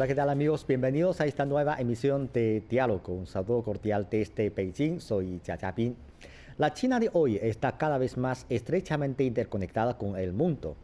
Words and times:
Hola, 0.00 0.08
¿qué 0.08 0.14
tal 0.14 0.30
amigos? 0.30 0.64
Bienvenidos 0.66 1.20
a 1.20 1.26
esta 1.26 1.44
nueva 1.44 1.76
emisión 1.78 2.30
de 2.32 2.62
Diálogo. 2.70 3.12
Un 3.12 3.26
saludo 3.26 3.62
cordial 3.62 4.08
desde 4.10 4.48
Beijing. 4.48 4.98
Soy 4.98 5.42
Jia 5.44 5.58
Jiaping. 5.58 5.94
La 6.56 6.72
China 6.72 6.98
de 6.98 7.10
hoy 7.12 7.36
está 7.36 7.76
cada 7.76 7.98
vez 7.98 8.16
más 8.16 8.46
estrechamente 8.48 9.24
interconectada 9.24 9.98
con 9.98 10.16
el 10.16 10.32
mundo. 10.32 10.74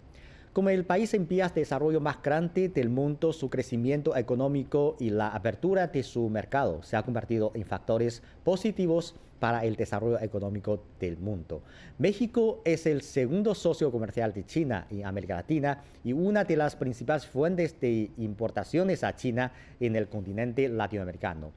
Como 0.53 0.69
el 0.69 0.85
país 0.85 1.15
en 1.15 1.27
vías 1.27 1.55
de 1.55 1.63
desarrollo 1.63 1.99
más 1.99 2.23
grande 2.23 2.69
del 2.69 2.91
mundo, 2.91 3.33
su 3.33 3.49
crecimiento 3.49 4.15
económico 4.15 4.97
y 5.01 5.09
la 5.09 5.29
apertura 5.29 5.87
de 5.87 6.03
su 6.03 6.29
mercado 6.29 6.83
se 6.83 6.99
ha 6.99 7.03
convertido 7.03 7.53
en 7.55 7.65
factores 7.65 8.23
positivos 8.45 9.15
para 9.39 9.65
el 9.65 9.77
desarrollo 9.77 10.21
económico 10.21 10.83
del 10.99 11.17
mundo. 11.19 11.63
México 11.99 12.63
es 12.65 12.87
el 12.87 13.03
segundo 13.03 13.55
socio 13.55 13.91
comercial 13.91 14.33
de 14.33 14.45
China 14.45 14.87
en 14.91 15.05
América 15.05 15.37
Latina 15.37 15.83
y 16.05 16.13
una 16.13 16.45
de 16.45 16.57
las 16.57 16.77
principales 16.77 17.27
fuentes 17.27 17.79
de 17.81 18.11
importaciones 18.19 19.05
a 19.05 19.15
China 19.15 19.53
en 19.81 19.97
el 19.97 20.09
continente 20.09 20.69
latinoamericano. 20.69 21.53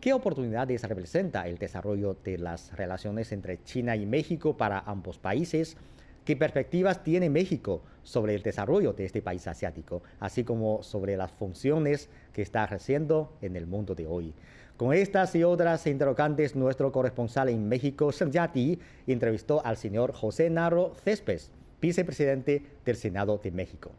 ¿Qué 0.00 0.12
oportunidades 0.12 0.82
representa 0.84 1.48
el 1.48 1.58
desarrollo 1.58 2.16
de 2.22 2.38
las 2.38 2.76
relaciones 2.76 3.32
entre 3.32 3.62
China 3.64 3.96
y 3.96 4.06
México 4.06 4.56
para 4.56 4.80
ambos 4.80 5.18
países? 5.18 5.76
¿Qué 6.24 6.36
perspectivas 6.36 7.02
tiene 7.02 7.30
México 7.30 7.82
sobre 8.02 8.34
el 8.34 8.42
desarrollo 8.42 8.92
de 8.92 9.04
este 9.04 9.22
país 9.22 9.46
asiático, 9.46 10.02
así 10.20 10.44
como 10.44 10.82
sobre 10.82 11.16
las 11.16 11.30
funciones 11.30 12.08
que 12.32 12.42
está 12.42 12.64
ejerciendo 12.64 13.32
en 13.40 13.56
el 13.56 13.66
mundo 13.66 13.94
de 13.94 14.06
hoy? 14.06 14.34
Con 14.76 14.92
estas 14.92 15.34
y 15.34 15.42
otras 15.42 15.86
interrogantes, 15.86 16.54
nuestro 16.54 16.92
corresponsal 16.92 17.48
en 17.48 17.66
México, 17.66 18.12
Shen 18.12 18.30
Yati, 18.30 18.78
entrevistó 19.06 19.64
al 19.64 19.78
señor 19.78 20.12
José 20.12 20.50
Narro 20.50 20.92
Céspedes, 21.02 21.50
vicepresidente 21.80 22.62
del 22.84 22.96
Senado 22.96 23.40
de 23.42 23.50
México. 23.52 23.90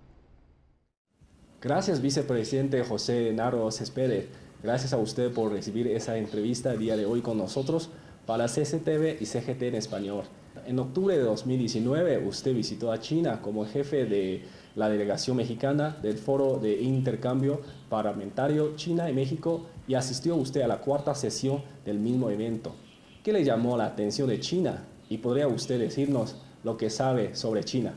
Gracias, 1.59 1.99
vicepresidente 1.99 2.83
José 2.83 3.33
Narro 3.33 3.71
Céspedes. 3.71 4.27
Gracias 4.61 4.93
a 4.93 4.97
usted 4.97 5.33
por 5.33 5.51
recibir 5.51 5.87
esa 5.87 6.15
entrevista 6.15 6.73
el 6.73 6.79
día 6.79 6.95
de 6.95 7.07
hoy 7.07 7.21
con 7.21 7.39
nosotros 7.39 7.89
para 8.27 8.45
CCTV 8.45 9.19
y 9.19 9.25
CGT 9.25 9.63
en 9.63 9.75
español. 9.75 10.25
En 10.67 10.77
octubre 10.77 11.17
de 11.17 11.23
2019 11.23 12.19
usted 12.19 12.53
visitó 12.53 12.91
a 12.91 12.99
China 12.99 13.41
como 13.41 13.65
jefe 13.65 14.05
de 14.05 14.43
la 14.75 14.89
delegación 14.89 15.37
mexicana 15.37 15.97
del 16.03 16.17
Foro 16.17 16.59
de 16.59 16.79
Intercambio 16.81 17.61
Parlamentario 17.89 18.75
China 18.75 19.09
y 19.09 19.13
México 19.13 19.65
y 19.87 19.95
asistió 19.95 20.35
usted 20.35 20.61
a 20.61 20.67
la 20.67 20.79
cuarta 20.79 21.15
sesión 21.15 21.63
del 21.85 21.99
mismo 21.99 22.29
evento. 22.29 22.75
¿Qué 23.23 23.31
le 23.31 23.43
llamó 23.43 23.77
la 23.77 23.85
atención 23.85 24.27
de 24.27 24.39
China? 24.39 24.83
Y 25.09 25.17
podría 25.17 25.47
usted 25.47 25.79
decirnos 25.79 26.35
lo 26.63 26.77
que 26.77 26.89
sabe 26.89 27.35
sobre 27.35 27.63
China. 27.63 27.93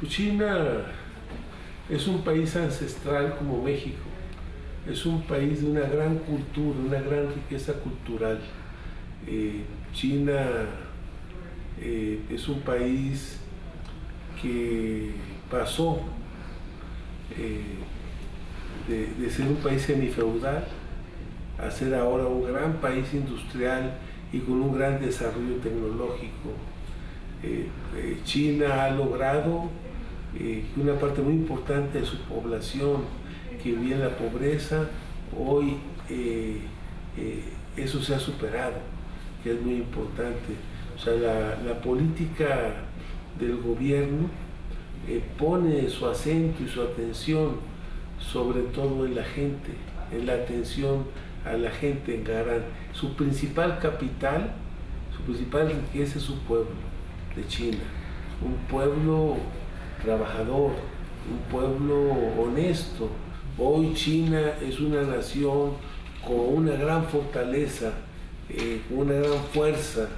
Pues 0.00 0.12
China 0.12 0.84
es 1.88 2.06
un 2.06 2.22
país 2.22 2.56
ancestral 2.56 3.36
como 3.36 3.62
México. 3.62 4.02
Es 4.90 5.04
un 5.04 5.22
país 5.22 5.62
de 5.62 5.70
una 5.70 5.80
gran 5.80 6.18
cultura, 6.18 6.78
una 6.78 7.00
gran 7.00 7.34
riqueza 7.34 7.74
cultural. 7.74 8.38
Eh, 9.26 9.64
China 9.92 10.46
eh, 11.80 12.20
es 12.30 12.48
un 12.48 12.60
país 12.60 13.40
que 14.40 15.12
pasó 15.50 16.00
eh, 17.36 17.62
de, 18.88 19.30
ser 19.30 19.46
un 19.46 19.56
país 19.56 19.82
semifeudal 19.82 20.66
a 21.58 21.70
ser 21.70 21.94
ahora 21.94 22.26
un 22.26 22.44
gran 22.46 22.74
país 22.74 23.12
industrial 23.14 23.94
y 24.32 24.40
con 24.40 24.60
un 24.60 24.76
gran 24.76 25.00
desarrollo 25.00 25.56
tecnológico. 25.62 26.50
Eh, 27.42 27.68
China 28.24 28.84
ha 28.84 28.90
logrado 28.90 29.70
que 30.36 30.64
una 30.76 30.94
parte 30.94 31.22
muy 31.22 31.34
importante 31.34 32.00
de 32.00 32.06
su 32.06 32.18
población 32.22 33.02
que 33.62 33.72
vivía 33.72 33.96
en 33.96 34.02
la 34.02 34.10
pobreza, 34.10 34.86
hoy 35.36 35.78
eso 37.76 38.02
se 38.02 38.14
ha 38.14 38.18
superado, 38.18 38.74
que 39.42 39.52
es 39.52 39.62
muy 39.62 39.76
importante 39.76 40.54
o 40.96 40.98
sea, 40.98 41.14
la, 41.14 41.80
política 41.80 42.72
del 43.38 43.58
gobierno 43.58 44.30
eh, 45.06 45.22
pone 45.38 45.88
su 45.90 46.06
acento 46.06 46.62
y 46.62 46.68
su 46.68 46.80
atención 46.80 47.56
sobre 48.20 48.62
todo 48.62 49.06
en 49.06 49.14
la 49.14 49.24
gente, 49.24 49.72
en 50.12 50.26
la 50.26 50.34
atención 50.34 51.04
a 51.44 51.52
la 51.54 51.70
gente 51.70 52.14
en 52.14 52.24
Garán. 52.24 52.62
Su 52.92 53.14
principal 53.14 53.78
capital, 53.78 54.52
su 55.16 55.22
principal 55.22 55.68
riqueza 55.68 56.18
es 56.18 56.24
su 56.24 56.38
pueblo 56.40 56.70
de 57.34 57.46
China, 57.46 57.78
un 58.44 58.54
pueblo 58.68 59.36
trabajador, 60.02 60.72
un 61.30 61.38
pueblo 61.50 62.12
honesto. 62.38 63.10
Hoy 63.58 63.94
China 63.94 64.52
es 64.60 64.80
una 64.80 65.02
nación 65.02 65.72
con 66.26 66.38
una 66.38 66.72
gran 66.72 67.04
fortaleza, 67.04 67.92
eh, 68.50 68.80
una 68.90 69.14
gran 69.14 69.42
fuerza, 69.52 70.08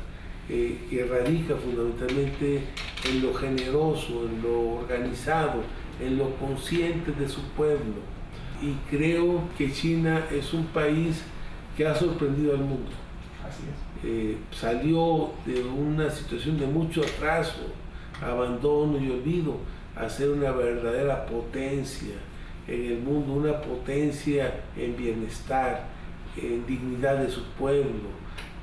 eh, 0.48 0.78
que 0.88 1.04
radica 1.04 1.54
fundamentalmente 1.56 2.62
en 3.04 3.22
lo 3.22 3.34
generoso, 3.34 4.26
en 4.26 4.42
lo 4.42 4.80
organizado, 4.80 5.62
en 6.00 6.18
lo 6.18 6.34
consciente 6.36 7.12
de 7.12 7.28
su 7.28 7.42
pueblo. 7.50 8.00
Y 8.60 8.72
creo 8.90 9.42
que 9.56 9.72
China 9.72 10.24
es 10.30 10.52
un 10.52 10.66
país 10.66 11.22
que 11.76 11.86
ha 11.86 11.94
sorprendido 11.94 12.52
al 12.52 12.60
mundo. 12.60 12.90
Eh, 14.04 14.36
salió 14.52 15.30
de 15.46 15.62
una 15.62 16.10
situación 16.10 16.58
de 16.58 16.66
mucho 16.66 17.02
atraso, 17.02 17.60
abandono 18.20 18.98
y 18.98 19.10
olvido 19.10 19.58
a 19.96 20.08
ser 20.08 20.30
una 20.30 20.52
verdadera 20.52 21.26
potencia 21.26 22.14
en 22.66 22.84
el 22.84 22.98
mundo, 23.00 23.32
una 23.34 23.60
potencia 23.60 24.60
en 24.76 24.96
bienestar, 24.96 25.88
en 26.36 26.66
dignidad 26.66 27.18
de 27.18 27.30
su 27.30 27.42
pueblo, 27.58 28.08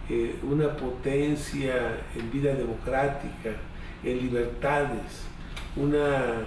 eh, 0.10 0.36
una 0.44 0.70
potencia 0.78 1.98
en 2.16 2.32
vida 2.32 2.54
democrática, 2.54 3.52
en 4.04 4.20
libertades, 4.20 5.26
una, 5.76 6.46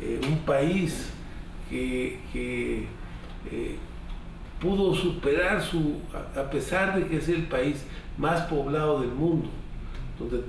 eh, 0.00 0.20
un 0.28 0.38
país 0.38 1.10
que, 1.70 2.18
eh, 2.34 3.76
pudo 4.60 4.94
superar 4.94 5.62
su, 5.62 5.96
a 6.34 6.50
pesar 6.50 6.98
de 6.98 7.06
que 7.06 7.18
es 7.18 7.28
el 7.28 7.44
país 7.44 7.84
más 8.16 8.42
poblado 8.42 9.00
del 9.00 9.10
mundo, 9.10 9.48
donde 10.18 10.42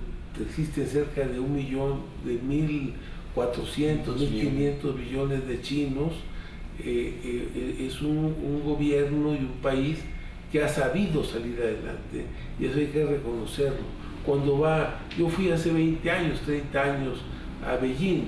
existen 0.43 0.87
cerca 0.87 1.27
de 1.27 1.39
un 1.39 1.55
millón, 1.55 2.01
de 2.25 2.33
mil 2.39 2.93
cuatrocientos, 3.35 4.19
mil 4.19 4.29
quinientos 4.29 4.95
millones 4.95 5.47
de 5.47 5.61
chinos, 5.61 6.13
es 6.79 8.01
un, 8.01 8.17
un 8.17 8.63
gobierno 8.65 9.33
y 9.33 9.39
un 9.39 9.59
país 9.61 9.99
que 10.51 10.63
ha 10.63 10.67
sabido 10.67 11.23
salir 11.23 11.59
adelante 11.59 12.25
y 12.59 12.65
eso 12.65 12.79
hay 12.79 12.87
que 12.87 13.05
reconocerlo. 13.05 13.99
Cuando 14.25 14.59
va, 14.59 14.99
yo 15.17 15.29
fui 15.29 15.51
hace 15.51 15.71
20 15.71 16.11
años, 16.11 16.41
30 16.41 16.81
años 16.81 17.19
a 17.65 17.75
Beijing, 17.75 18.23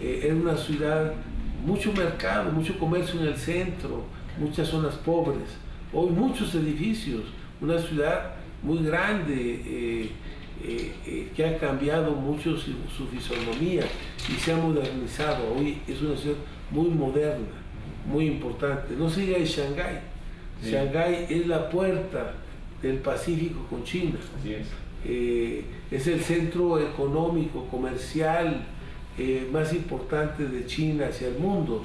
eh, 0.00 0.22
era 0.24 0.34
una 0.34 0.56
ciudad, 0.56 1.12
mucho 1.64 1.92
mercado, 1.92 2.50
mucho 2.50 2.78
comercio 2.78 3.20
en 3.20 3.28
el 3.28 3.36
centro, 3.36 4.04
muchas 4.38 4.68
zonas 4.68 4.94
pobres, 4.96 5.56
hoy 5.92 6.10
muchos 6.10 6.54
edificios, 6.54 7.22
una 7.60 7.78
ciudad 7.78 8.34
muy 8.62 8.84
grande 8.84 9.62
eh, 9.64 10.10
eh, 10.64 11.28
que 11.34 11.44
ha 11.44 11.58
cambiado 11.58 12.12
mucho 12.12 12.56
su, 12.56 12.72
su, 12.96 13.06
fisonomía 13.08 13.84
y 14.28 14.40
se 14.40 14.52
ha 14.52 14.56
modernizado, 14.56 15.54
hoy 15.54 15.78
es 15.86 16.00
una 16.02 16.16
ciudad 16.16 16.36
muy 16.70 16.88
moderna, 16.88 17.46
muy 18.10 18.26
importante. 18.26 18.94
No 18.96 19.08
se 19.08 19.22
diga 19.22 19.38
en 19.38 19.44
Shanghái, 19.44 20.00
Shanghái 20.64 21.26
es 21.28 21.46
la 21.46 21.68
puerta 21.68 22.34
del 22.82 22.98
Pacífico 22.98 23.66
con 23.68 23.84
China. 23.84 24.16
Eh, 25.04 25.64
es. 25.90 26.06
el 26.06 26.20
centro 26.20 26.80
económico, 26.80 27.66
comercial 27.66 28.64
eh, 29.18 29.48
más 29.52 29.72
importante 29.72 30.46
de 30.46 30.66
China 30.66 31.06
hacia 31.08 31.28
el 31.28 31.38
mundo. 31.38 31.82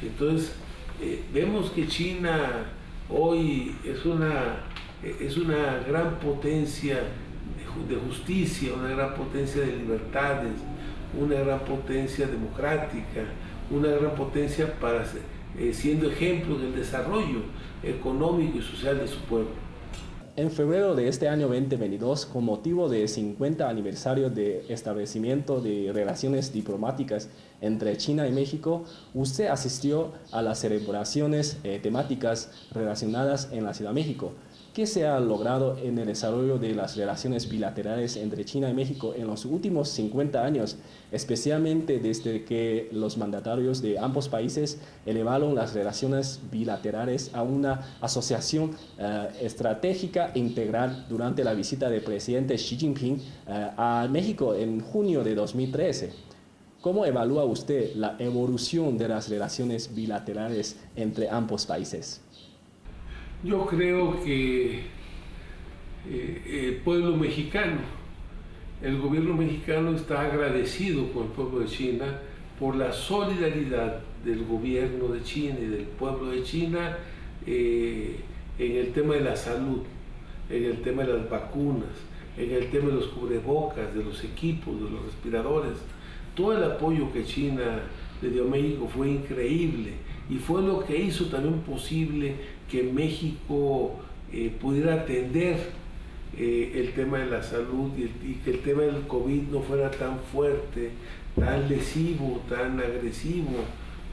Entonces, 0.00 0.52
eh, 1.00 1.22
vemos 1.32 1.70
que 1.70 1.86
China 1.86 2.66
hoy 3.08 3.74
es 3.84 4.04
una, 4.04 4.64
es 5.02 5.36
una 5.36 5.80
gran 5.88 6.18
potencia 6.18 7.00
de, 7.88 7.96
justicia, 7.96 8.72
una 8.74 8.90
gran 8.90 9.14
potencia 9.14 9.62
de 9.62 9.76
libertades, 9.76 10.52
una 11.18 11.36
gran 11.36 11.60
potencia 11.60 12.26
democrática, 12.26 13.24
una 13.70 13.88
gran 13.88 14.14
potencia 14.14 14.72
para 14.78 15.04
siendo 15.72 16.10
ejemplo 16.10 16.58
del 16.58 16.74
desarrollo 16.74 17.40
económico 17.82 18.58
y 18.58 18.62
social 18.62 18.98
de 18.98 19.08
su 19.08 19.18
pueblo. 19.20 19.71
En 20.34 20.50
febrero 20.50 20.94
de 20.94 21.08
este 21.08 21.28
año 21.28 21.46
2022, 21.48 22.24
con 22.24 22.44
motivo 22.44 22.88
del 22.88 23.06
50 23.06 23.68
aniversario 23.68 24.30
de 24.30 24.64
establecimiento 24.70 25.60
de 25.60 25.90
relaciones 25.92 26.54
diplomáticas 26.54 27.28
entre 27.60 27.98
China 27.98 28.26
y 28.26 28.32
México, 28.32 28.84
usted 29.12 29.48
asistió 29.48 30.12
a 30.30 30.40
las 30.40 30.60
celebraciones 30.60 31.58
eh, 31.64 31.80
temáticas 31.82 32.50
relacionadas 32.72 33.50
en 33.52 33.64
la 33.64 33.74
Ciudad 33.74 33.90
de 33.90 33.94
México. 34.00 34.32
¿Qué 34.72 34.86
se 34.86 35.06
ha 35.06 35.20
logrado 35.20 35.76
en 35.76 35.98
el 35.98 36.06
desarrollo 36.06 36.56
de 36.56 36.74
las 36.74 36.96
relaciones 36.96 37.46
bilaterales 37.46 38.16
entre 38.16 38.46
China 38.46 38.70
y 38.70 38.72
México 38.72 39.12
en 39.14 39.26
los 39.26 39.44
últimos 39.44 39.90
50 39.90 40.42
años, 40.42 40.78
especialmente 41.10 41.98
desde 41.98 42.46
que 42.46 42.88
los 42.90 43.18
mandatarios 43.18 43.82
de 43.82 43.98
ambos 43.98 44.30
países 44.30 44.78
elevaron 45.04 45.54
las 45.54 45.74
relaciones 45.74 46.40
bilaterales 46.50 47.34
a 47.34 47.42
una 47.42 47.98
asociación 48.00 48.70
eh, 48.96 49.28
estratégica 49.42 50.30
integral 50.36 51.04
durante 51.06 51.44
la 51.44 51.52
visita 51.52 51.90
del 51.90 52.00
presidente 52.00 52.54
Xi 52.54 52.78
Jinping 52.78 53.20
eh, 53.48 53.70
a 53.76 54.08
México 54.10 54.54
en 54.54 54.80
junio 54.80 55.22
de 55.22 55.34
2013? 55.34 56.14
¿Cómo 56.80 57.04
evalúa 57.04 57.44
usted 57.44 57.94
la 57.94 58.16
evolución 58.18 58.96
de 58.96 59.08
las 59.08 59.28
relaciones 59.28 59.94
bilaterales 59.94 60.76
entre 60.96 61.28
ambos 61.28 61.66
países? 61.66 62.22
Yo 63.44 63.66
creo 63.66 64.22
que 64.22 64.82
eh, 66.08 66.68
el 66.68 66.76
pueblo 66.84 67.16
mexicano, 67.16 67.80
el 68.80 69.00
gobierno 69.00 69.34
mexicano 69.34 69.96
está 69.96 70.20
agradecido 70.20 71.12
con 71.12 71.24
el 71.24 71.28
pueblo 71.30 71.58
de 71.58 71.66
China 71.66 72.20
por 72.60 72.76
la 72.76 72.92
solidaridad 72.92 73.98
del 74.24 74.44
gobierno 74.44 75.08
de 75.08 75.24
China 75.24 75.56
y 75.60 75.66
del 75.66 75.86
pueblo 75.86 76.30
de 76.30 76.44
China 76.44 76.96
eh, 77.44 78.20
en 78.60 78.76
el 78.76 78.92
tema 78.92 79.14
de 79.14 79.22
la 79.22 79.34
salud, 79.34 79.80
en 80.48 80.64
el 80.64 80.80
tema 80.82 81.02
de 81.02 81.14
las 81.14 81.28
vacunas, 81.28 81.90
en 82.38 82.52
el 82.52 82.70
tema 82.70 82.90
de 82.90 82.94
los 82.94 83.08
cubrebocas, 83.08 83.92
de 83.92 84.04
los 84.04 84.22
equipos, 84.22 84.76
de 84.76 84.88
los 84.88 85.04
respiradores. 85.04 85.72
Todo 86.36 86.56
el 86.56 86.62
apoyo 86.62 87.12
que 87.12 87.24
China 87.24 87.80
le 88.22 88.30
dio 88.30 88.44
a 88.44 88.48
México 88.48 88.88
fue 88.94 89.10
increíble 89.10 89.94
y 90.30 90.36
fue 90.36 90.62
lo 90.62 90.84
que 90.84 90.96
hizo 90.96 91.26
también 91.26 91.58
posible 91.62 92.36
que 92.72 92.82
México 92.82 93.92
eh, 94.32 94.50
pudiera 94.58 94.94
atender 94.94 95.58
eh, 96.38 96.72
el 96.76 96.94
tema 96.94 97.18
de 97.18 97.26
la 97.26 97.42
salud 97.42 97.90
y, 97.98 98.36
que 98.36 98.50
el 98.50 98.60
tema 98.60 98.80
del 98.84 99.02
COVID 99.02 99.42
no 99.52 99.60
fuera 99.60 99.90
tan 99.90 100.18
fuerte, 100.32 100.92
tan 101.38 101.68
lesivo, 101.68 102.40
tan 102.48 102.80
agresivo 102.80 103.50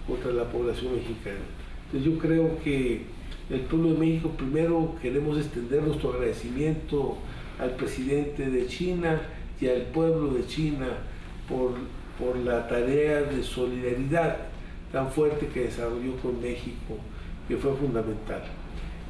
contra 0.06 0.33
la 0.33 0.44
población 0.44 0.95
mexicana. 0.95 1.39
Entonces 1.85 2.11
yo 2.11 2.19
creo 2.19 2.59
que 2.61 3.03
el 3.50 3.61
pueblo 3.61 3.94
de 3.94 4.00
México 4.00 4.29
primero 4.38 4.94
queremos 5.01 5.38
extender 5.38 5.81
nuestro 5.81 6.12
agradecimiento 6.12 7.17
al 7.59 7.71
presidente 7.77 8.50
de 8.50 8.67
China 8.67 9.21
y 9.62 9.67
al 9.67 9.83
pueblo 9.83 10.33
de 10.33 10.45
China 10.45 10.88
por, 11.47 11.75
por 12.19 12.35
la 12.38 12.67
tarea 12.67 13.21
de 13.21 13.41
solidaridad 13.41 14.35
tan 14.91 15.09
fuerte 15.09 15.47
que 15.47 15.62
desarrolló 15.62 16.17
con 16.21 16.41
México 16.41 16.97
que 17.50 17.57
fue 17.57 17.74
fundamental. 17.74 18.44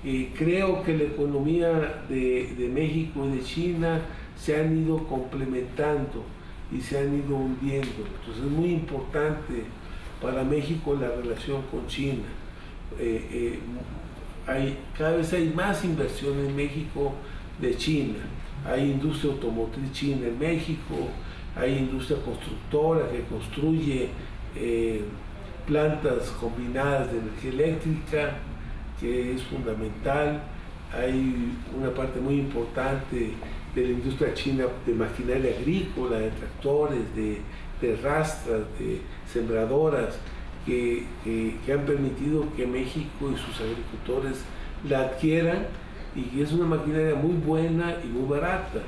Y 0.03 0.27
creo 0.27 0.81
que 0.81 0.97
la 0.97 1.03
economía 1.03 2.03
de, 2.09 2.71
México 2.73 3.27
y 3.27 3.37
de 3.37 3.43
China 3.43 3.99
se 4.35 4.59
han 4.59 4.85
ido 4.85 5.05
complementando 5.07 6.23
y 6.71 6.79
se 6.79 6.99
han 6.99 7.13
ido 7.13 7.35
hundiendo. 7.35 8.07
Entonces 8.19 8.45
es 8.45 8.51
muy 8.51 8.71
importante 8.71 9.65
para 10.21 10.43
México 10.43 10.97
la 10.99 11.09
relación 11.09 11.61
con 11.69 11.85
China. 11.87 12.23
Eh, 12.97 13.27
eh, 13.31 13.59
hay, 14.47 14.77
cada 14.97 15.17
vez 15.17 15.33
hay 15.33 15.51
más 15.53 15.83
inversión 15.83 16.39
en 16.39 16.55
México 16.55 17.13
de 17.59 17.75
China. 17.75 18.19
Hay 18.65 18.91
industria 18.91 19.33
automotriz 19.33 19.91
china 19.93 20.27
en 20.27 20.37
México, 20.37 20.95
hay 21.55 21.77
industria 21.77 22.19
constructora 22.21 23.09
que 23.09 23.23
construye 23.23 24.09
eh, 24.55 25.01
plantas 25.69 26.31
combinadas 26.39 27.11
de 27.11 27.19
energía 27.19 27.51
eléctrica, 27.51 28.31
que 28.99 29.35
es 29.35 29.43
fundamental. 29.43 30.41
Hay 30.91 31.53
una 31.79 31.91
parte 31.91 32.19
muy 32.19 32.39
importante 32.39 33.33
de 33.75 33.81
la 33.81 33.89
industria 33.89 34.33
china 34.33 34.65
de 34.85 34.93
maquinaria 34.93 35.55
agrícola, 35.57 36.17
de 36.17 36.31
tractores, 36.31 37.01
de, 37.15 37.95
rastras, 38.03 38.61
de 38.79 38.99
sembradoras, 39.31 40.17
que, 40.65 41.05
han 41.71 41.85
permitido 41.85 42.45
que 42.57 42.65
México 42.65 43.31
y 43.31 43.37
sus 43.37 43.61
agricultores 43.61 44.41
la 44.87 45.01
adquieran 45.01 45.67
y 46.15 46.23
que 46.23 46.41
es 46.41 46.51
una 46.51 46.65
maquinaria 46.65 47.15
muy 47.15 47.35
buena 47.35 47.95
y 48.03 48.07
muy 48.07 48.27
barata 48.27 48.81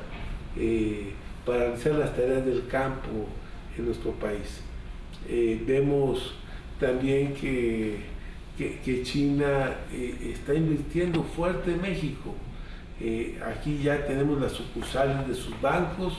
eh, 0.57 1.13
para 1.45 1.59
realizar 1.59 1.93
las 1.93 2.15
tareas 2.15 2.43
del 2.43 2.67
campo 2.67 3.27
en 3.77 3.85
nuestro 3.85 4.11
país. 4.13 4.61
Eh, 5.29 5.63
vemos 5.65 6.35
también 6.81 7.35
que, 7.35 7.97
que, 8.57 9.03
China 9.03 9.75
eh, 9.93 10.33
está 10.35 10.53
invirtiendo 10.55 11.23
fuerte 11.23 11.73
en 11.73 11.81
México. 11.81 12.33
Eh, 12.99 13.39
aquí 13.45 13.79
ya 13.83 14.05
tenemos 14.05 14.41
las 14.41 14.51
sucursales 14.51 15.27
de 15.27 15.35
sus 15.35 15.59
bancos 15.61 16.13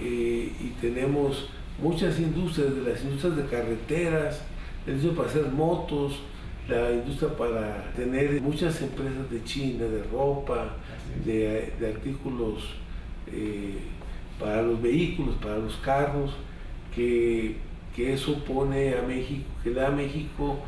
eh, 0.00 0.52
y 0.60 0.68
tenemos 0.80 1.48
muchas 1.80 2.18
industrias, 2.18 2.74
de 2.74 2.90
las 2.90 3.02
industrias 3.02 3.36
de 3.36 3.44
carreteras, 3.44 4.42
la 4.84 4.92
industria 4.92 5.16
para 5.16 5.28
hacer 5.28 5.46
motos, 5.52 6.20
la 6.68 6.92
industria 6.92 7.36
para 7.36 7.92
tener 7.94 8.40
muchas 8.42 8.82
empresas 8.82 9.30
de 9.30 9.44
China, 9.44 9.84
de 9.84 10.02
ropa, 10.04 10.76
de, 11.24 11.72
de 11.78 11.86
artículos 11.86 12.64
para 14.38 14.62
los 14.62 14.80
vehículos, 14.80 15.36
para 15.36 15.58
los 15.58 15.76
carros, 15.76 16.32
que 16.94 17.56
que 17.94 18.12
eso 18.12 18.42
pone 18.44 18.94
a 18.94 19.02
México, 19.02 19.44
que 19.62 19.70
le 19.70 19.76
da 19.76 19.88
a 19.88 19.90
México 19.90 20.58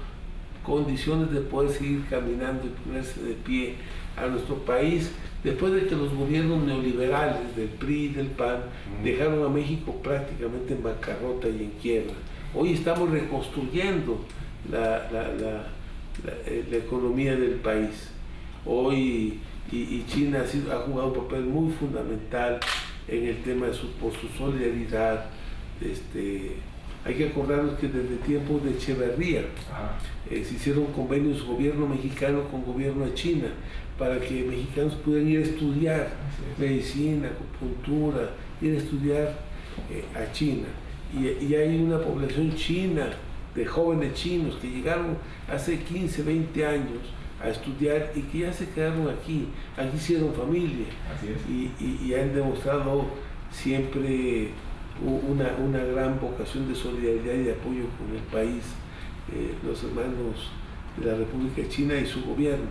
condiciones 0.62 1.30
de 1.30 1.40
poder 1.40 1.70
seguir 1.70 2.04
caminando 2.10 2.66
y 2.66 2.70
ponerse 2.84 3.22
de 3.22 3.34
pie 3.34 3.74
a 4.16 4.26
nuestro 4.26 4.56
país, 4.56 5.12
después 5.44 5.72
de 5.72 5.86
que 5.86 5.94
los 5.94 6.12
gobiernos 6.14 6.64
neoliberales 6.64 7.54
del 7.54 7.68
PRI 7.68 8.04
y 8.04 8.08
del 8.08 8.26
PAN 8.28 8.62
dejaron 9.04 9.44
a 9.44 9.48
México 9.48 9.94
prácticamente 10.02 10.74
en 10.74 10.82
bancarrota 10.82 11.48
y 11.48 11.64
en 11.64 11.70
quiebra. 11.80 12.14
Hoy 12.54 12.72
estamos 12.72 13.10
reconstruyendo 13.10 14.24
la, 14.70 15.08
eh, 16.46 16.64
economía 16.72 17.36
del 17.36 17.56
país. 17.56 18.10
Hoy 18.64 19.38
y, 19.70 20.04
China 20.08 20.40
ha, 20.40 20.74
ha, 20.74 20.78
jugado 20.80 21.08
un 21.08 21.14
papel 21.14 21.42
muy 21.42 21.72
fundamental 21.72 22.60
en 23.08 23.26
el 23.26 23.42
tema 23.42 23.66
de 23.66 23.74
su, 23.74 23.90
por 23.92 24.12
su 24.12 24.28
solidaridad, 24.28 25.26
este, 25.80 26.56
hay 27.06 27.14
que 27.14 27.28
acordarnos 27.28 27.78
que 27.78 27.86
desde 27.86 28.16
tiempos 28.16 28.64
de 28.64 28.72
Echeverría 28.72 29.42
eh, 30.28 30.44
se 30.44 30.54
hicieron 30.54 30.86
convenios 30.86 31.46
gobierno 31.46 31.86
mexicano 31.86 32.42
con 32.50 32.64
gobierno 32.64 33.04
de 33.04 33.14
China 33.14 33.46
para 33.96 34.18
que 34.18 34.42
mexicanos 34.42 34.94
pudieran 34.96 35.28
ir 35.28 35.38
a 35.38 35.42
estudiar 35.42 36.08
medicina, 36.58 37.28
acupuntura, 37.28 38.30
ir 38.60 38.74
a 38.74 38.78
estudiar 38.78 39.38
eh, 39.88 40.04
a 40.16 40.32
China. 40.32 40.66
Y, 41.14 41.54
hay 41.54 41.80
una 41.80 42.00
población 42.00 42.54
china, 42.56 43.08
de 43.54 43.64
jóvenes 43.64 44.12
chinos 44.14 44.56
que 44.56 44.68
llegaron 44.68 45.16
hace 45.50 45.78
15, 45.78 46.24
20 46.24 46.66
años 46.66 46.98
a 47.40 47.48
estudiar 47.48 48.10
y 48.14 48.22
que 48.22 48.40
ya 48.40 48.52
se 48.52 48.68
quedaron 48.68 49.08
aquí, 49.08 49.46
aquí 49.76 49.96
hicieron 49.96 50.34
familia 50.34 50.86
y 51.48 52.14
han 52.14 52.34
demostrado 52.34 53.06
siempre 53.50 54.50
una, 55.04 55.56
una 55.64 55.84
gran 55.84 56.20
vocación 56.20 56.68
de 56.68 56.74
solidaridad 56.74 57.34
y 57.34 57.44
de 57.44 57.52
apoyo 57.52 57.84
con 57.98 58.14
el 58.14 58.22
país, 58.32 58.62
eh, 59.32 59.54
los 59.64 59.82
hermanos 59.84 60.50
de 60.98 61.06
la 61.06 61.18
República 61.18 61.62
China 61.68 61.94
y 61.98 62.06
su 62.06 62.24
gobierno. 62.24 62.66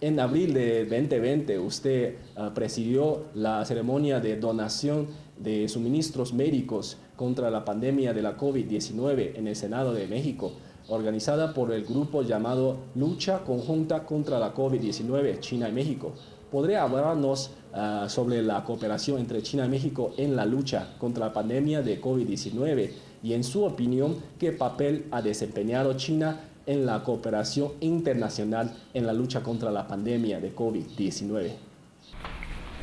En 0.00 0.20
abril 0.20 0.52
de 0.52 0.84
2020 0.84 1.58
usted 1.58 2.16
ah, 2.36 2.52
presidió 2.54 3.24
la 3.34 3.64
ceremonia 3.64 4.20
de 4.20 4.36
donación 4.36 5.06
de 5.38 5.68
suministros 5.68 6.34
médicos 6.34 6.98
contra 7.16 7.50
la 7.50 7.64
pandemia 7.64 8.12
de 8.12 8.20
la 8.20 8.36
COVID-19 8.36 9.36
en 9.36 9.48
el 9.48 9.56
Senado 9.56 9.94
de 9.94 10.06
México, 10.06 10.52
organizada 10.88 11.54
por 11.54 11.72
el 11.72 11.84
grupo 11.84 12.22
llamado 12.22 12.76
Lucha 12.94 13.40
Conjunta 13.44 14.04
contra 14.04 14.38
la 14.38 14.54
COVID-19 14.54 15.40
China 15.40 15.68
y 15.68 15.72
México. 15.72 16.12
¿Podría 16.50 16.84
hablarnos 16.84 17.50
ah, 17.74 18.06
sobre 18.08 18.40
la 18.40 18.62
cooperación 18.62 19.18
entre 19.18 19.42
China 19.42 19.66
y 19.66 19.68
México 19.68 20.14
en 20.16 20.36
la 20.36 20.46
lucha 20.46 20.94
contra 20.98 21.26
la 21.26 21.32
pandemia 21.32 21.82
de 21.82 22.00
COVID-19 22.00 22.90
y 23.22 23.32
en 23.32 23.42
su 23.42 23.64
opinión 23.64 24.16
qué 24.38 24.52
papel 24.52 25.06
ha 25.10 25.22
desempeñado 25.22 25.94
China 25.94 26.40
en 26.66 26.86
la 26.86 27.02
cooperación 27.02 27.72
internacional 27.80 28.76
en 28.94 29.06
la 29.06 29.12
lucha 29.12 29.42
contra 29.42 29.72
la 29.72 29.88
pandemia 29.88 30.38
de 30.38 30.54
COVID-19? 30.54 31.50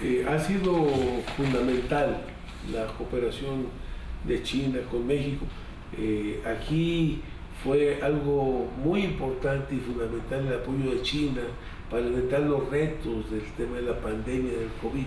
Eh, 0.01 0.25
ha 0.27 0.37
sido 0.39 0.85
fundamental 1.37 2.17
la 2.73 2.87
cooperación 2.97 3.67
de 4.27 4.43
China 4.43 4.79
con 4.91 5.07
México. 5.07 5.45
Eh, 5.97 6.41
aquí 6.45 7.21
fue 7.63 8.01
algo 8.01 8.67
muy 8.83 9.03
importante 9.05 9.75
y 9.75 9.79
fundamental 9.79 10.47
el 10.47 10.53
apoyo 10.55 10.91
de 10.91 11.01
China 11.01 11.41
para 11.93 12.07
enfrentar 12.07 12.41
los 12.41 12.71
retos 12.71 13.29
del 13.29 13.43
tema 13.55 13.75
de 13.75 13.83
la 13.83 13.99
pandemia 13.99 14.51
del 14.51 14.69
COVID. 14.81 15.05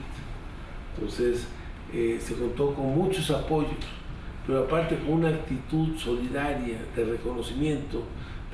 Entonces, 0.94 1.48
eh, 1.92 2.16
se 2.20 2.34
contó 2.34 2.72
con 2.74 2.96
muchos 2.96 3.28
apoyos, 3.32 3.72
pero 4.46 4.60
aparte 4.60 4.96
con 4.98 5.14
una 5.14 5.30
actitud 5.30 5.96
solidaria 5.98 6.78
de 6.94 7.04
reconocimiento, 7.04 8.04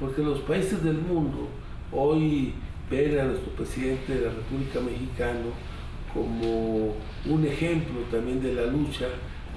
porque 0.00 0.22
los 0.22 0.38
países 0.40 0.82
del 0.82 0.96
mundo 0.96 1.46
hoy 1.92 2.54
ver 2.90 3.20
a 3.20 3.24
nuestro 3.24 3.52
presidente 3.52 4.14
de 4.14 4.22
la 4.22 4.32
República 4.32 4.80
Mexicana 4.80 5.50
como 6.14 6.94
un 7.26 7.46
ejemplo 7.46 8.00
también 8.10 8.42
de 8.42 8.54
la 8.54 8.64
lucha 8.64 9.08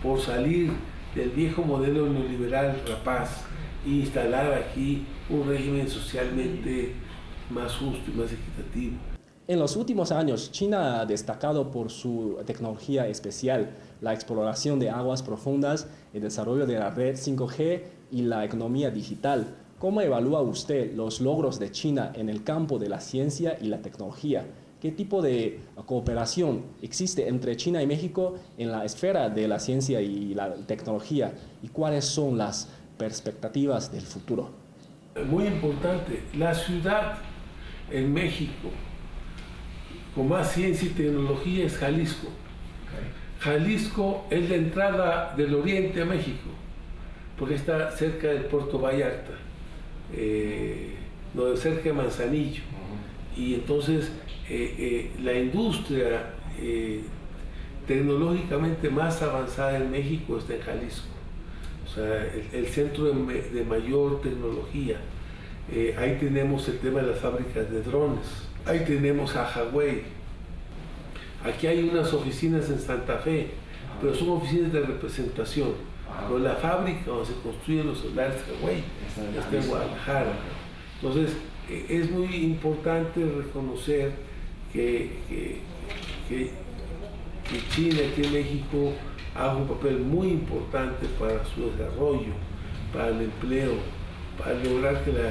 por 0.03 0.19
salir 0.19 0.71
del 1.15 1.29
viejo 1.29 1.61
modelo 1.61 2.09
neoliberal 2.09 2.81
rapaz 2.85 3.45
e 3.85 3.89
instalar 3.89 4.53
aquí 4.53 5.05
un 5.29 5.47
régimen 5.47 5.87
socialmente 5.87 6.93
más 7.49 7.75
justo 7.75 8.11
y 8.11 8.13
más 8.13 8.31
equitativo. 8.31 8.97
En 9.47 9.59
los 9.59 9.75
últimos 9.75 10.11
años, 10.11 10.51
China 10.51 11.01
ha 11.01 11.05
destacado 11.05 11.69
por 11.69 11.91
su 11.91 12.39
tecnología 12.47 13.07
especial, 13.07 13.69
la 14.01 14.11
exploración 14.11 14.79
de 14.79 14.89
aguas 14.89 15.21
profundas, 15.21 15.87
el 16.13 16.21
desarrollo 16.21 16.65
de 16.65 16.79
la 16.79 16.89
red 16.89 17.15
5G 17.15 17.81
y 18.11 18.23
la 18.23 18.43
economía 18.43 18.89
digital. 18.89 19.55
¿Cómo 19.77 20.01
evalúa 20.01 20.41
usted 20.41 20.95
los 20.95 21.21
logros 21.21 21.59
de 21.59 21.69
China 21.71 22.11
en 22.15 22.29
el 22.29 22.43
campo 22.43 22.79
de 22.79 22.89
la 22.89 22.99
ciencia 22.99 23.55
y 23.61 23.65
la 23.65 23.83
tecnología? 23.83 24.47
¿Qué 24.81 24.91
tipo 24.91 25.21
de 25.21 25.59
cooperación 25.85 26.63
existe 26.81 27.27
entre 27.27 27.55
China 27.55 27.83
y 27.83 27.87
México 27.87 28.35
en 28.57 28.71
la 28.71 28.83
esfera 28.83 29.29
de 29.29 29.47
la 29.47 29.59
ciencia 29.59 30.01
y 30.01 30.33
la 30.33 30.55
tecnología? 30.55 31.33
¿Y 31.61 31.67
cuáles 31.67 32.05
son 32.05 32.39
las 32.39 32.67
perspectivas 32.97 33.91
del 33.91 34.01
futuro? 34.01 34.49
Muy 35.29 35.45
importante, 35.45 36.23
la 36.33 36.53
ciudad 36.53 37.19
en 37.91 38.13
México 38.13 38.71
con 40.15 40.29
más 40.29 40.53
ciencia 40.53 40.87
y 40.87 40.91
tecnología 40.91 41.65
es 41.65 41.77
Jalisco. 41.77 42.29
Jalisco 43.39 44.25
es 44.29 44.49
la 44.49 44.55
entrada 44.55 45.33
del 45.35 45.53
oriente 45.53 46.01
a 46.01 46.05
México, 46.05 46.49
porque 47.37 47.55
está 47.55 47.91
cerca 47.91 48.27
del 48.29 48.45
puerto 48.45 48.79
Vallarta, 48.79 49.33
eh, 50.13 50.95
cerca 51.57 51.83
de 51.83 51.93
Manzanillo. 51.93 52.63
Y 53.35 53.55
entonces 53.55 54.11
eh, 54.49 54.75
eh, 54.77 55.11
la 55.21 55.33
industria 55.33 56.33
eh, 56.59 57.01
tecnológicamente 57.85 58.89
más 58.89 59.21
avanzada 59.21 59.77
en 59.77 59.91
México 59.91 60.37
está 60.37 60.55
en 60.55 60.61
Jalisco. 60.61 61.07
O 61.85 61.93
sea, 61.93 62.25
el, 62.53 62.65
centro 62.67 63.05
de, 63.05 63.63
mayor 63.63 64.21
tecnología. 64.21 64.97
Ahí 65.97 66.17
tenemos 66.19 66.67
el 66.67 66.79
tema 66.79 67.01
de 67.01 67.07
las 67.11 67.19
fábricas 67.19 67.69
de 67.71 67.81
drones 67.81 68.45
Ahí 68.65 68.79
tenemos 68.79 69.35
a 69.35 69.47
Huawei. 69.71 70.01
Aquí 71.43 71.67
hay 71.67 71.87
unas 71.87 72.11
oficinas 72.13 72.67
en 72.71 72.79
Santa 72.79 73.19
Fe, 73.19 73.51
pero 74.01 74.15
son 74.15 74.29
oficinas 74.29 74.73
de 74.73 74.81
representación. 74.81 75.73
Pero 76.27 76.39
la 76.39 76.55
fábrica 76.55 77.03
donde 77.05 77.27
se 77.27 77.33
construyen 77.41 77.85
los 77.85 77.99
celulares 77.99 78.41
Huawei 78.59 78.83
está 79.37 79.57
en 79.57 79.67
Guadalajara. 79.67 80.33
Entonces, 80.95 81.37
e, 81.69 81.85
es 81.89 82.09
muy 82.09 82.25
importante 82.25 83.23
reconocer 83.23 84.13
que, 84.73 85.11
que, 86.27 86.65
China 87.69 87.99
aquí 88.11 88.25
en 88.25 88.33
México 88.33 88.93
haga 89.35 89.57
un 89.57 89.67
papel 89.67 89.99
muy 89.99 90.29
importante 90.29 91.05
para 91.19 91.45
su 91.45 91.69
desarrollo, 91.69 92.33
para 92.91 93.09
el 93.09 93.21
empleo, 93.21 93.73
para 94.39 94.55
lograr 94.55 95.03
que, 95.03 95.13
la, 95.13 95.29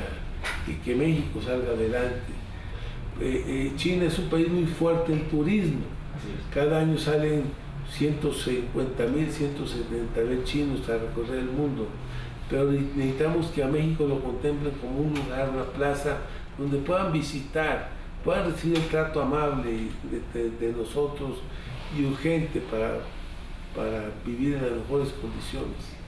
que 0.85 0.95
México 0.95 1.41
salga 1.43 1.73
adelante. 1.73 2.33
Eh, 3.21 3.45
eh, 3.47 3.73
China 3.77 4.07
es 4.07 4.19
un 4.19 4.29
país 4.29 4.49
muy 4.49 4.67
fuerte 4.67 5.13
en 5.13 5.29
turismo. 5.29 5.83
Cada 6.53 6.81
año 6.81 6.99
salen 6.99 7.45
150 7.91 9.07
mil, 9.07 9.31
170 9.31 10.21
mil 10.23 10.45
chinos 10.45 10.89
a 10.89 10.99
recorrer 10.99 11.41
el 11.41 11.51
mundo. 11.51 11.87
Pero 12.51 12.71
necesitamos 12.71 13.47
que 13.49 13.63
a 13.63 13.69
México 13.69 14.07
lo 14.07 14.21
contemplen 14.21 14.73
como 14.81 15.01
un 15.01 15.15
lugar, 15.15 15.51
una 15.51 15.65
plaza 15.65 16.19
donde 16.59 16.79
puedan 16.79 17.13
visitar, 17.13 17.91
puedan 18.25 18.51
recibir 18.51 18.79
el 18.79 18.87
trato 18.89 19.23
amable 19.23 19.89
de, 20.33 20.73
nosotros 20.73 21.39
y 21.97 22.05
urgente 22.05 22.61
para, 22.71 23.01
para 23.75 24.11
vivir 24.25 24.55
en 24.55 24.63
las 24.63 24.73
mejores 24.73 25.13
condiciones. 25.21 26.04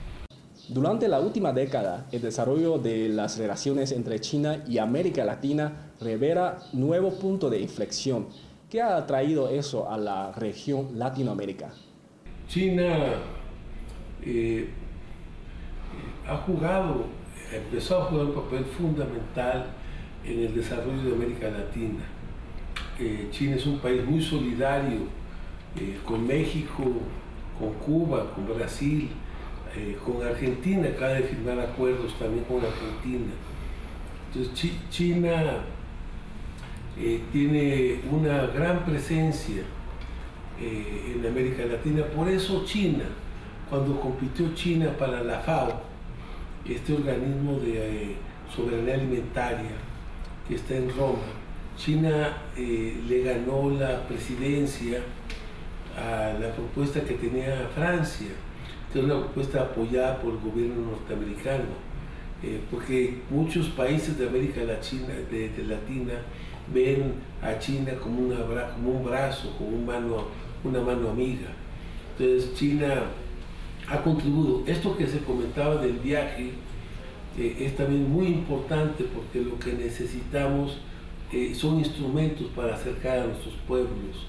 Durante 0.69 1.07
la 1.07 1.21
última 1.21 1.53
década, 1.53 2.07
el 2.11 2.21
desarrollo 2.21 2.77
de 2.77 3.07
las 3.07 3.37
relaciones 3.37 3.93
entre 3.93 4.19
China 4.19 4.65
y 4.67 4.79
América 4.79 5.23
Latina 5.23 5.93
revela 6.01 6.57
nuevo 6.73 7.11
punto 7.11 7.49
de 7.49 7.61
inflexión. 7.61 8.27
¿Qué 8.69 8.81
ha 8.81 9.05
traído 9.05 9.47
eso 9.49 9.89
a 9.89 9.97
la 9.97 10.33
región 10.33 10.99
Latinoamérica? 10.99 11.69
China 12.49 13.13
eh, 14.21 14.67
ha 16.27 16.35
jugado, 16.35 17.05
empezó 17.53 18.01
a 18.01 18.05
jugar 18.05 18.25
un 18.25 18.33
papel 18.33 18.65
fundamental 18.65 19.67
en 20.25 20.39
el 20.39 20.53
desarrollo 20.53 21.01
de 21.01 21.13
América 21.13 21.49
Latina. 21.49 22.03
Eh, 22.99 23.29
China 23.31 23.55
es 23.55 23.65
un 23.65 23.79
país 23.79 24.03
muy 24.03 24.21
solidario 24.21 24.99
eh, 25.77 25.97
con 26.05 26.27
México, 26.27 26.83
con 27.57 27.73
Cuba, 27.75 28.33
con 28.35 28.45
Brasil, 28.53 29.09
eh, 29.77 29.95
con 30.03 30.25
Argentina, 30.25 30.87
acaba 30.89 31.13
de 31.13 31.23
firmar 31.23 31.59
acuerdos 31.59 32.17
también 32.17 32.43
con 32.45 32.57
Argentina. 32.57 33.31
Entonces 34.33 34.71
China 34.89 35.59
eh, 36.99 37.21
tiene 37.31 37.99
una 38.11 38.47
gran 38.47 38.83
presencia 38.83 39.61
eh, 40.59 41.13
en 41.15 41.25
América 41.27 41.63
Latina, 41.65 42.05
por 42.05 42.27
eso 42.27 42.65
China, 42.65 43.03
cuando 43.69 43.99
compitió 43.99 44.51
China 44.55 44.89
para 44.97 45.21
la 45.21 45.41
FAO, 45.41 45.81
este 46.67 46.93
organismo 46.93 47.59
de 47.59 48.15
soberanía 48.55 48.95
alimentaria 48.95 49.77
que 50.47 50.55
está 50.55 50.75
en 50.75 50.89
Roma, 50.97 51.19
China 51.77 52.35
le 52.57 53.21
ganó 53.21 53.69
la 53.69 54.07
presidencia 54.07 55.01
a 55.95 56.33
la 56.39 56.51
propuesta 56.55 57.01
que 57.01 57.13
tenía 57.13 57.69
Francia 57.75 58.29
una 58.99 59.19
propuesta 59.19 59.61
apoyada 59.61 60.19
por 60.19 60.33
el 60.33 60.39
gobierno 60.39 60.91
norteamericano, 60.91 61.87
eh, 62.43 62.59
porque 62.69 63.19
muchos 63.29 63.67
países 63.69 64.17
de 64.17 64.27
América 64.27 64.61
Latina 64.61 65.13
ven 66.73 67.13
a 67.41 67.57
China 67.59 67.93
como, 68.01 68.19
una, 68.19 68.37
como 68.73 68.91
un 68.91 69.05
brazo, 69.05 69.53
como 69.57 69.71
un 69.71 69.85
mano, 69.85 70.25
una 70.63 70.81
mano 70.81 71.09
amiga. 71.09 71.47
Entonces 72.17 72.53
China 72.55 73.05
ha 73.87 74.01
contribuido. 74.03 74.63
Esto 74.67 74.97
que 74.97 75.07
se 75.07 75.19
comentaba 75.19 75.81
del 75.81 75.99
viaje 75.99 76.51
eh, 77.37 77.55
es 77.59 77.75
también 77.75 78.09
muy 78.09 78.27
importante 78.27 79.05
porque 79.05 79.41
lo 79.41 79.57
que 79.59 79.73
necesitamos 79.73 80.77
eh, 81.31 81.53
son 81.55 81.79
instrumentos 81.79 82.47
para 82.55 82.75
acercar 82.75 83.19
a 83.19 83.25
nuestros 83.27 83.55
pueblos, 83.67 84.27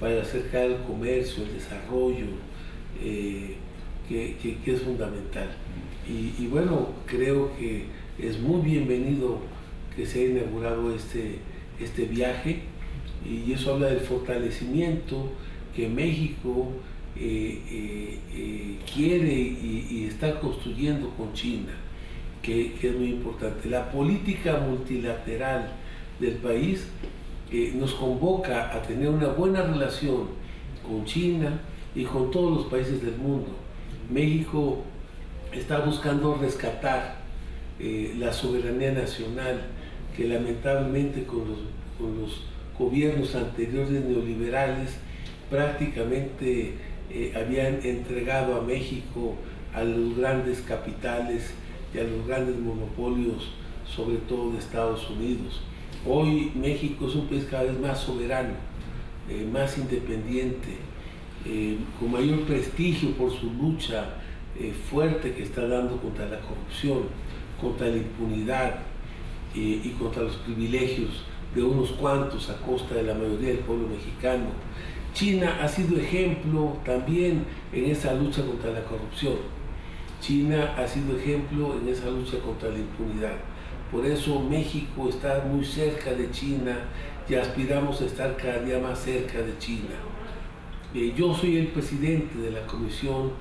para 0.00 0.22
acercar 0.22 0.64
el 0.64 0.78
comercio, 0.82 1.44
el 1.44 1.54
desarrollo, 1.54 2.26
que, 4.08 4.58
es 4.66 4.82
fundamental. 4.82 5.48
Y, 6.06 6.46
bueno, 6.48 6.88
creo 7.06 7.56
que 7.56 7.86
es 8.18 8.38
muy 8.38 8.60
bienvenido 8.60 9.40
que 9.96 10.04
se 10.04 10.20
haya 10.20 10.40
inaugurado 10.40 10.94
este, 10.94 11.38
este 11.80 12.04
viaje 12.04 12.62
y 13.24 13.52
eso 13.52 13.74
habla 13.74 13.86
del 13.86 14.00
fortalecimiento 14.00 15.30
que 15.74 15.88
México 15.88 16.72
eh, 17.16 17.62
eh, 17.70 18.18
eh, 18.34 18.78
quiere 18.92 19.32
y, 19.32 20.06
está 20.08 20.38
construyendo 20.40 21.08
con 21.10 21.32
China, 21.32 21.72
que, 22.42 22.74
que, 22.74 22.90
es 22.90 22.96
muy 22.96 23.10
importante. 23.10 23.70
La 23.70 23.90
política 23.90 24.60
multilateral 24.60 25.72
del 26.20 26.34
país 26.34 26.86
nos 27.76 27.94
convoca 27.94 28.74
a 28.74 28.82
tener 28.82 29.08
una 29.08 29.28
buena 29.28 29.62
relación 29.62 30.26
con 30.86 31.04
China 31.04 31.60
y 31.94 32.02
con 32.02 32.30
todos 32.30 32.56
los 32.56 32.66
países 32.66 33.00
del 33.00 33.16
mundo 33.16 33.63
México 34.10 34.82
está 35.52 35.80
buscando 35.80 36.36
rescatar 36.36 37.16
eh, 37.78 38.14
la 38.18 38.32
soberanía 38.32 38.92
nacional 38.92 39.62
que 40.16 40.28
lamentablemente 40.28 41.24
con 41.24 41.48
los, 41.48 42.44
gobiernos 42.78 43.36
anteriores 43.36 44.04
neoliberales 44.04 44.96
prácticamente 45.48 46.74
eh, 47.10 47.32
habían 47.36 47.80
entregado 47.84 48.56
a 48.56 48.62
México 48.62 49.36
a 49.72 49.84
los 49.84 50.16
grandes 50.16 50.60
capitales 50.60 51.54
y 51.94 51.98
a 51.98 52.02
los 52.02 52.26
grandes 52.26 52.56
monopolios, 52.58 53.52
sobre 53.86 54.16
todo 54.16 54.52
de 54.52 54.58
Estados 54.58 55.08
Unidos. 55.10 55.62
Hoy 56.04 56.50
México 56.56 57.06
es 57.08 57.14
un 57.14 57.28
país 57.28 57.46
cada 57.48 57.62
vez 57.64 57.78
más 57.78 58.00
soberano, 58.00 58.54
eh, 59.28 59.46
más 59.50 59.78
independiente, 59.78 60.78
eh, 61.46 61.78
con 61.98 62.12
mayor 62.12 62.40
prestigio 62.44 63.10
por 63.12 63.30
su 63.30 63.52
lucha 63.52 64.14
eh, 64.58 64.72
fuerte 64.90 65.34
que 65.34 65.42
está 65.42 65.66
dando 65.66 65.96
contra 65.98 66.26
la 66.26 66.38
corrupción, 66.40 67.02
contra 67.60 67.88
la 67.88 67.96
impunidad 67.96 68.76
eh, 69.54 69.80
y 69.84 69.90
contra 69.98 70.22
los 70.22 70.36
privilegios 70.36 71.24
de 71.54 71.62
unos 71.62 71.90
cuantos 71.92 72.50
a 72.50 72.56
costa 72.58 72.94
de 72.94 73.04
la 73.04 73.14
mayoría 73.14 73.48
del 73.48 73.58
pueblo 73.58 73.88
mexicano. 73.88 74.46
China 75.12 75.58
ha 75.60 75.68
sido 75.68 75.96
ejemplo 75.98 76.78
también 76.84 77.44
en 77.72 77.84
esa 77.90 78.14
lucha 78.14 78.42
contra 78.44 78.72
la 78.72 78.82
corrupción. 78.84 79.36
China 80.20 80.74
ha 80.76 80.86
sido 80.88 81.16
ejemplo 81.16 81.76
en 81.80 81.88
esa 81.88 82.08
lucha 82.10 82.38
contra 82.38 82.70
la 82.70 82.78
impunidad. 82.78 83.36
Por 83.92 84.06
eso 84.06 84.40
México 84.40 85.08
está 85.08 85.44
muy 85.48 85.64
cerca 85.64 86.12
de 86.12 86.30
China 86.30 86.78
y 87.28 87.34
aspiramos 87.34 88.00
a 88.00 88.06
estar 88.06 88.36
cada 88.36 88.60
día 88.60 88.78
más 88.78 88.98
cerca 88.98 89.38
de 89.38 89.56
China. 89.58 89.94
Eh, 90.94 91.12
yo 91.16 91.34
soy 91.34 91.56
el 91.56 91.66
presidente 91.68 92.38
de 92.38 92.52
la 92.52 92.64
Comisión 92.68 93.32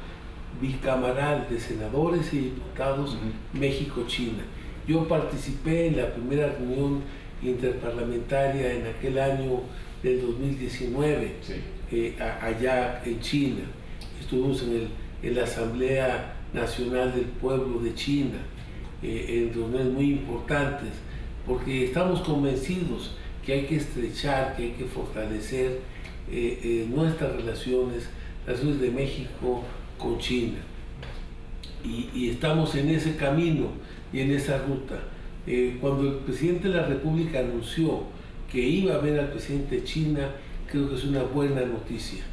Bicamaral 0.59 1.45
de 1.47 1.59
Senadores 1.59 2.33
y 2.33 2.39
Diputados 2.39 3.15
México-China. 3.53 4.43
Yo 4.87 5.07
participé 5.07 5.85
en 5.85 5.97
la 5.97 6.11
primera 6.15 6.47
reunión 6.47 7.01
interparlamentaria 7.43 8.73
en 8.73 8.87
aquel 8.87 9.19
año 9.19 9.61
del 10.01 10.21
2019, 10.21 11.35
eh, 11.91 12.15
allá 12.41 13.03
en 13.05 13.19
China. 13.19 13.61
Estuvimos 14.19 14.63
en, 14.63 14.71
el, 14.71 14.87
en, 15.21 15.35
la 15.35 15.43
Asamblea 15.43 16.37
Nacional 16.53 17.13
del 17.13 17.25
Pueblo 17.25 17.79
de 17.81 17.93
China, 17.93 18.39
eh, 19.03 19.25
en 19.29 19.53
reuniones 19.53 19.93
muy 19.93 20.05
importantes, 20.13 20.89
porque 21.45 21.85
estamos 21.85 22.21
convencidos 22.21 23.15
que 23.45 23.53
hay 23.53 23.65
que 23.67 23.75
estrechar, 23.75 24.55
que 24.55 24.63
hay 24.63 24.71
que 24.71 24.85
fortalecer 24.85 25.92
eh, 26.31 26.87
nuestras 26.89 27.35
relaciones, 27.35 28.09
las 28.45 28.57
relaciones 28.57 28.81
de 28.81 28.91
México 28.91 29.63
con 29.97 30.17
China. 30.19 30.59
Y, 31.83 32.09
y, 32.13 32.29
estamos 32.29 32.75
en 32.75 32.89
ese 32.89 33.15
camino 33.17 33.67
y 34.13 34.21
en 34.21 34.31
esa 34.31 34.57
ruta. 34.59 34.99
cuando 35.81 36.07
el 36.07 36.15
presidente 36.19 36.69
de 36.69 36.75
la 36.75 36.85
República 36.85 37.39
anunció 37.39 38.03
que 38.49 38.61
iba 38.61 38.95
a 38.95 38.99
ver 38.99 39.19
al 39.19 39.31
presidente 39.31 39.77
de 39.77 39.83
China, 39.83 40.29
creo 40.71 40.89
que 40.89 40.95
es 40.95 41.03
una 41.03 41.23
buena 41.23 41.61
noticia. 41.65 42.23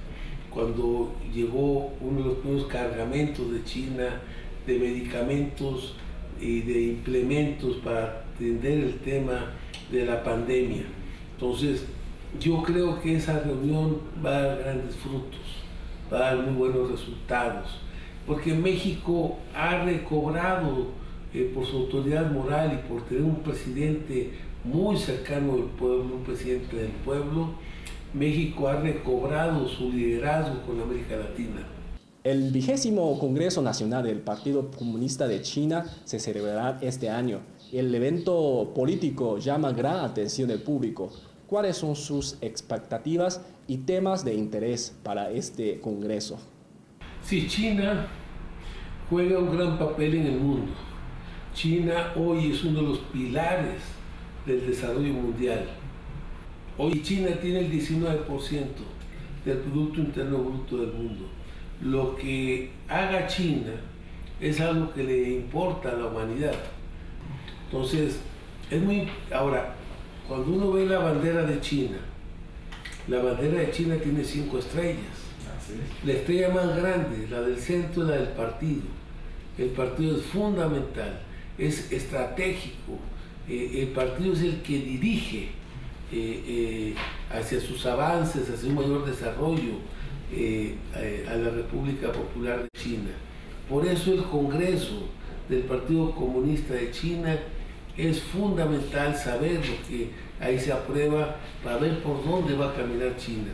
Cuando 0.50 1.14
llegó 1.34 1.92
uno 2.00 2.20
de 2.20 2.24
los 2.26 2.38
primeros 2.38 2.66
cargamentos 2.66 3.52
de 3.52 3.64
China 3.64 4.20
de 4.66 4.78
medicamentos 4.78 5.94
y 6.40 6.60
de 6.60 6.82
implementos 6.82 7.76
para 7.76 8.24
atender 8.34 8.78
el 8.78 8.94
tema 9.00 9.52
de 9.90 10.06
la 10.06 10.22
pandemia. 10.22 10.84
Entonces, 11.34 11.84
yo 12.38 12.62
creo 12.62 13.00
que 13.00 13.16
esa 13.16 13.40
reunión 13.40 13.98
va 14.24 14.36
a 14.36 14.42
dar 14.42 14.58
grandes 14.58 14.94
frutos, 14.96 15.40
va 16.12 16.18
a 16.18 16.34
dar 16.34 16.46
muy 16.46 16.54
buenos 16.54 16.90
resultados, 16.90 17.80
porque 18.26 18.54
México 18.54 19.38
ha 19.54 19.82
recobrado 19.84 20.88
eh, 21.34 21.50
por 21.54 21.66
su 21.66 21.78
autoridad 21.78 22.30
moral 22.30 22.72
y 22.80 22.88
por 22.88 23.02
tener 23.06 23.24
un 23.24 23.36
presidente 23.36 24.32
muy 24.64 24.96
cercano 24.96 25.54
al 25.54 25.64
pueblo, 25.78 26.16
un 26.16 26.22
presidente 26.22 26.76
del 26.76 26.90
pueblo, 27.04 27.54
México 28.12 28.68
ha 28.68 28.76
recobrado 28.76 29.68
su 29.68 29.90
liderazgo 29.90 30.62
con 30.62 30.80
América 30.80 31.16
Latina. 31.16 31.66
El 32.22 32.50
vigésimo 32.50 33.18
Congreso 33.18 33.62
Nacional 33.62 34.04
del 34.04 34.20
Partido 34.20 34.70
Comunista 34.70 35.26
de 35.26 35.40
China 35.40 35.86
se 36.04 36.18
celebrará 36.18 36.78
este 36.82 37.08
año. 37.08 37.40
El 37.72 37.94
evento 37.94 38.72
político 38.74 39.38
llama 39.38 39.72
gran 39.72 40.04
atención 40.04 40.48
del 40.48 40.60
público. 40.60 41.10
¿Cuáles 41.50 41.78
son 41.78 41.96
sus 41.96 42.38
expectativas 42.42 43.44
y 43.66 43.78
temas 43.78 44.24
de 44.24 44.34
interés 44.34 44.96
para 45.02 45.32
este 45.32 45.80
Congreso? 45.80 46.38
Sí, 47.24 47.48
China 47.48 48.06
juega 49.10 49.40
un 49.40 49.56
gran 49.56 49.76
papel 49.76 50.14
en 50.14 50.26
el 50.28 50.38
mundo. 50.38 50.70
China 51.52 52.12
hoy 52.14 52.52
es 52.52 52.62
uno 52.62 52.82
de 52.82 52.86
los 52.86 52.98
pilares 52.98 53.82
del 54.46 54.64
desarrollo 54.64 55.12
mundial. 55.12 55.66
Hoy 56.78 57.02
China 57.02 57.30
tiene 57.42 57.66
el 57.66 57.72
19% 57.72 58.66
del 59.44 59.58
Producto 59.58 60.02
Interno 60.02 60.38
Bruto 60.38 60.76
del 60.76 60.92
mundo. 60.92 61.24
Lo 61.82 62.14
que 62.14 62.70
haga 62.86 63.26
China 63.26 63.72
es 64.40 64.60
algo 64.60 64.92
que 64.92 65.02
le 65.02 65.30
importa 65.30 65.88
a 65.88 65.94
la 65.96 66.06
humanidad. 66.06 66.54
Entonces, 67.64 68.20
es 68.70 68.80
muy... 68.80 69.08
Ahora, 69.34 69.79
cuando 70.30 70.52
uno 70.52 70.70
ve 70.70 70.86
la 70.86 71.00
bandera 71.00 71.42
de 71.42 71.60
China, 71.60 71.96
la 73.08 73.20
bandera 73.20 73.62
de 73.62 73.72
China 73.72 73.96
tiene 73.96 74.22
cinco 74.22 74.60
estrellas. 74.60 75.26
La 76.04 76.12
estrella 76.12 76.50
más 76.50 76.76
grande, 76.76 77.26
la 77.28 77.40
del 77.40 77.58
centro, 77.58 78.04
la 78.04 78.14
del 78.14 78.28
partido. 78.28 78.82
El 79.58 79.70
partido 79.70 80.16
es 80.16 80.22
fundamental, 80.22 81.18
es 81.58 81.90
estratégico, 81.90 83.00
eh, 83.48 83.82
el 83.82 83.88
partido 83.88 84.32
es 84.34 84.42
el 84.42 84.62
que 84.62 84.78
dirige 84.78 85.48
eh, 86.12 86.44
eh, 86.46 86.94
hacia 87.32 87.60
sus 87.60 87.84
avances, 87.86 88.48
hacia 88.48 88.68
un 88.68 88.76
mayor 88.76 89.04
desarrollo 89.04 89.80
a 90.94 91.34
la 91.34 91.50
República 91.50 92.12
Popular 92.12 92.62
de 92.62 92.80
China. 92.80 93.10
Por 93.68 93.84
eso 93.84 94.12
el 94.12 94.22
Congreso 94.22 95.08
del 95.48 95.62
Partido 95.62 96.12
Comunista 96.12 96.74
de 96.74 96.92
China 96.92 97.36
es 97.96 98.20
fundamental 98.20 99.16
saber 99.16 99.56
lo 99.56 99.88
que 99.88 100.10
ahí 100.40 100.58
se 100.58 100.72
aprueba 100.72 101.36
para 101.62 101.78
ver 101.78 102.02
por 102.02 102.24
dónde 102.24 102.54
va 102.54 102.70
a 102.70 102.74
caminar 102.74 103.16
China. 103.16 103.48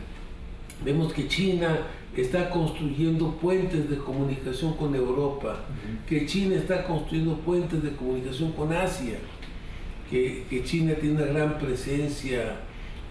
Vemos 0.83 1.11
que 1.11 1.27
China 1.27 1.79
está 2.15 2.49
construyendo 2.49 3.31
puentes 3.33 3.89
de 3.89 3.97
comunicación 3.97 4.73
con 4.75 4.95
Europa, 4.95 5.59
que 6.07 6.25
China 6.25 6.55
está 6.55 6.85
construyendo 6.85 7.37
puentes 7.39 7.81
de 7.83 7.91
comunicación 7.91 8.51
con 8.53 8.71
Asia, 8.71 9.17
que, 10.09 10.45
China 10.63 10.93
tiene 10.99 11.23
una 11.23 11.25
gran 11.25 11.57
presencia 11.57 12.57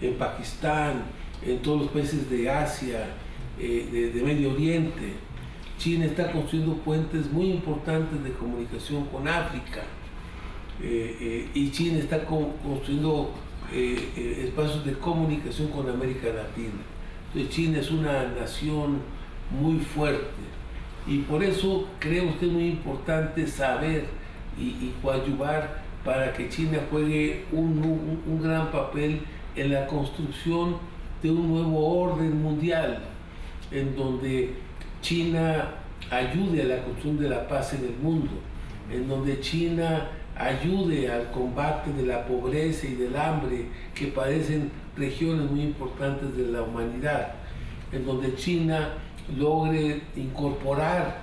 en 0.01 0.15
Pakistán, 0.15 1.03
en 1.45 1.59
todos 1.59 1.83
los 1.83 1.91
países 1.91 2.29
de 2.29 2.49
Asia, 2.49 3.05
eh, 3.59 4.11
de, 4.13 4.21
Medio 4.23 4.53
Oriente. 4.53 5.13
China 5.77 6.05
está 6.05 6.31
construyendo 6.31 6.73
puentes 6.77 7.31
muy 7.31 7.51
importantes 7.51 8.23
de 8.23 8.31
comunicación 8.31 9.05
con 9.05 9.27
África 9.27 9.83
eh, 10.81 11.17
eh, 11.19 11.49
y 11.53 11.71
China 11.71 11.99
está 11.99 12.25
construyendo 12.25 13.33
espacios 13.73 14.85
de 14.85 14.93
comunicación 14.93 15.67
con 15.69 15.89
América 15.89 16.27
Latina. 16.27 16.79
Entonces 17.27 17.53
China 17.53 17.79
es 17.79 17.91
una 17.91 18.23
nación 18.23 19.01
muy 19.51 19.79
fuerte 19.79 20.25
y 21.05 21.19
por 21.19 21.43
eso 21.43 21.87
creo 21.99 22.37
que 22.39 22.45
es 22.45 22.51
muy 22.51 22.67
importante 22.69 23.45
saber 23.45 24.05
y, 24.57 24.63
y 24.63 24.95
coadyuvar 25.01 25.87
para 26.07 26.31
que 26.31 26.47
China 26.47 26.79
juegue 26.89 27.43
un, 27.51 28.41
gran 28.41 28.71
papel 28.71 29.19
en 29.57 29.73
la 29.73 29.85
construcción 29.87 30.77
de 31.21 31.29
un 31.29 31.49
nuevo 31.49 32.01
orden 32.01 32.41
mundial, 32.41 32.99
en 33.71 33.93
donde 33.93 34.53
China 35.01 35.69
ayude 36.09 36.61
a 36.61 36.65
la 36.65 36.75
construcción 36.77 37.19
de 37.19 37.27
la 37.27 37.45
paz 37.49 37.73
en 37.73 37.83
el 37.83 37.95
mundo, 38.01 38.31
en 38.89 39.05
donde 39.09 39.41
China 39.41 40.07
ayude 40.39 41.11
al 41.11 41.31
combate 41.31 41.91
de 41.93 42.03
la 42.03 42.25
pobreza 42.25 42.87
y 42.87 42.95
del 42.95 43.15
hambre 43.15 43.65
que 43.93 44.07
padecen 44.07 44.71
regiones 44.95 45.49
muy 45.49 45.61
importantes 45.61 46.35
de 46.35 46.51
la 46.51 46.63
humanidad, 46.63 47.33
en 47.91 48.05
donde 48.05 48.35
China 48.35 48.93
logre 49.37 50.01
incorporar 50.15 51.21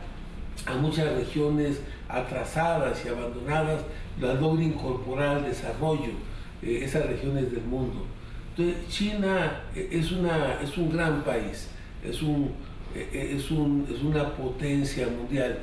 a 0.66 0.74
muchas 0.74 1.12
regiones 1.12 1.80
atrasadas 2.08 3.04
y 3.04 3.08
abandonadas 3.08 3.82
la 4.20 4.34
logre 4.34 4.64
incorporar 4.64 5.38
al 5.38 5.44
desarrollo 5.44 6.12
eh, 6.62 6.80
esas 6.82 7.06
regiones 7.06 7.50
del 7.50 7.62
mundo. 7.62 8.06
Entonces, 8.56 8.88
China 8.88 9.62
eh, 9.74 9.88
es, 9.90 10.12
una, 10.12 10.60
es 10.62 10.76
un 10.78 10.92
gran 10.92 11.22
país, 11.22 11.68
es, 12.04 12.22
un, 12.22 12.52
eh, 12.94 13.34
es, 13.36 13.50
un, 13.50 13.86
es 13.92 14.02
una 14.02 14.30
potencia 14.30 15.08
mundial. 15.08 15.58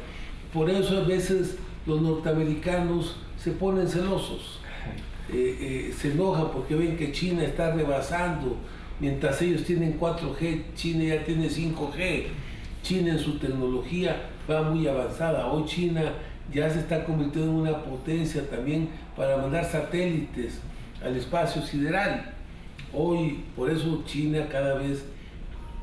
Por 0.54 0.70
eso 0.70 0.98
a 0.98 1.04
veces 1.04 1.58
los 1.86 2.02
norteamericanos 2.02 3.16
se 3.42 3.52
ponen 3.52 3.88
celosos, 3.88 4.60
se 5.30 6.12
enojan 6.12 6.52
porque 6.52 6.76
ven 6.76 6.98
que 6.98 7.12
China 7.12 7.44
está 7.44 7.74
rebasando, 7.74 8.58
mientras 9.00 9.42
ellos 9.42 9.64
tienen 9.64 10.00
4G, 10.00 10.76
China 10.76 11.04
ya 11.04 11.24
tiene 11.24 11.50
5G. 11.50 12.26
China 12.84 13.12
en 13.12 13.20
su 13.20 13.38
tecnología 13.38 14.30
va 14.50 14.64
muy 14.64 14.88
avanzada. 14.88 15.46
Hoy 15.48 15.66
China 15.66 16.02
ya 16.52 16.70
se 16.70 16.80
está 16.80 17.04
convirtiendo 17.04 17.52
en 17.52 17.58
una 17.58 17.84
potencia 17.84 18.50
también 18.50 18.90
para 19.16 19.38
mandar 19.38 19.66
satélites 19.66 20.60
al 21.04 21.16
espacio 21.16 21.62
sideral. 21.62 22.34
Hoy, 22.92 23.44
por 23.56 23.70
eso 23.70 24.04
China 24.06 24.48
cada 24.52 24.76
vez 24.76 25.06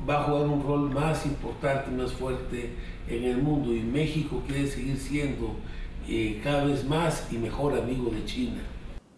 va 0.07 0.19
a 0.19 0.23
jugar 0.23 0.47
un 0.47 0.61
rol 0.61 0.91
más 0.91 1.25
importante, 1.25 1.89
más 1.91 2.11
fuerte 2.11 2.71
en 3.07 3.23
el 3.23 3.37
mundo 3.37 3.73
y 3.73 3.81
México 3.81 4.43
quiere 4.45 4.67
seguir 4.67 4.97
siendo 4.97 5.55
eh, 6.09 6.41
cada 6.43 6.65
vez 6.65 6.83
más 6.85 7.27
y 7.31 7.37
mejor 7.37 7.77
amigo 7.77 8.09
de 8.09 8.25
China. 8.25 8.61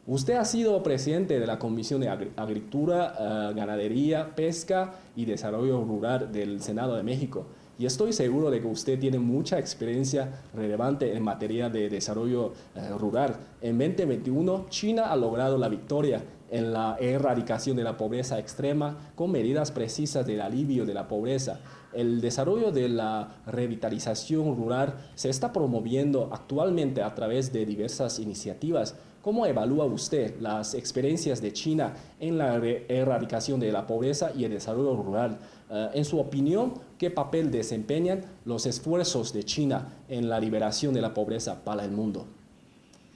Usted 0.06 0.34
ha 0.34 0.45
sido 0.45 0.84
presidente 0.84 1.39
de 1.39 1.47
la 1.47 1.58
Comisión 1.58 2.01
de 2.01 2.10
Agricultura, 2.10 3.15
eh, 3.17 3.54
Ganadería, 3.56 4.36
Pesca 4.36 4.95
y 5.15 5.25
Desarrollo 5.25 5.84
Rural 5.84 6.32
del 6.32 6.62
Senado 6.62 6.95
de 6.95 7.04
México 7.04 7.45
y 7.82 7.88
estoy 7.88 8.13
seguro 8.13 8.51
de 8.51 8.62
que 8.62 8.67
usted 8.67 8.99
tiene 8.99 9.17
mucha 9.17 9.58
experiencia 9.58 10.43
relevante 10.54 11.15
en 11.15 11.23
materia 11.23 11.67
de 11.67 11.89
desarrollo 11.89 12.54
eh, 12.75 12.89
rural. 12.99 13.36
En 13.60 13.80
2021, 13.80 14.67
China 14.69 15.12
ha 15.12 15.15
logrado 15.15 15.58
la 15.58 15.67
victoria 15.67 16.21
en 16.51 16.73
la 16.73 16.97
erradicación 16.99 17.77
de 17.77 17.83
la 17.83 17.97
pobreza 17.97 18.37
extrema 18.37 18.97
con 19.15 19.31
medidas 19.31 19.71
precisas 19.71 20.27
del 20.27 20.41
alivio 20.41 20.85
de 20.85 20.93
la 20.93 21.07
pobreza. 21.07 21.61
El 21.93 22.21
desarrollo 22.21 22.71
de 22.71 22.89
la 22.89 23.37
revitalización 23.47 24.55
rural 24.55 24.93
se 25.15 25.29
está 25.29 25.51
promoviendo 25.51 26.29
actualmente 26.31 27.01
a 27.01 27.15
través 27.15 27.51
de 27.51 27.65
diversas 27.65 28.19
iniciativas. 28.19 28.95
¿Cómo 29.21 29.45
evalúa 29.45 29.85
usted 29.85 30.39
las 30.39 30.73
experiencias 30.73 31.41
de 31.41 31.53
China 31.53 31.93
en 32.19 32.37
la 32.37 32.55
erradicación 32.55 33.59
de 33.59 33.71
la 33.71 33.87
pobreza 33.87 34.31
y 34.35 34.43
el 34.43 34.51
desarrollo 34.51 34.95
rural? 34.95 35.39
Eh, 35.69 35.89
en 35.93 36.05
su 36.05 36.19
opinión, 36.19 36.73
¿qué 36.97 37.11
papel 37.11 37.49
desempeñan 37.49 38.21
los 38.45 38.65
esfuerzos 38.65 39.31
de 39.31 39.43
China 39.43 39.93
en 40.09 40.27
la 40.27 40.39
liberación 40.39 40.93
de 40.93 41.01
la 41.01 41.13
pobreza 41.13 41.63
para 41.63 41.85
el 41.85 41.91
mundo? 41.91 42.25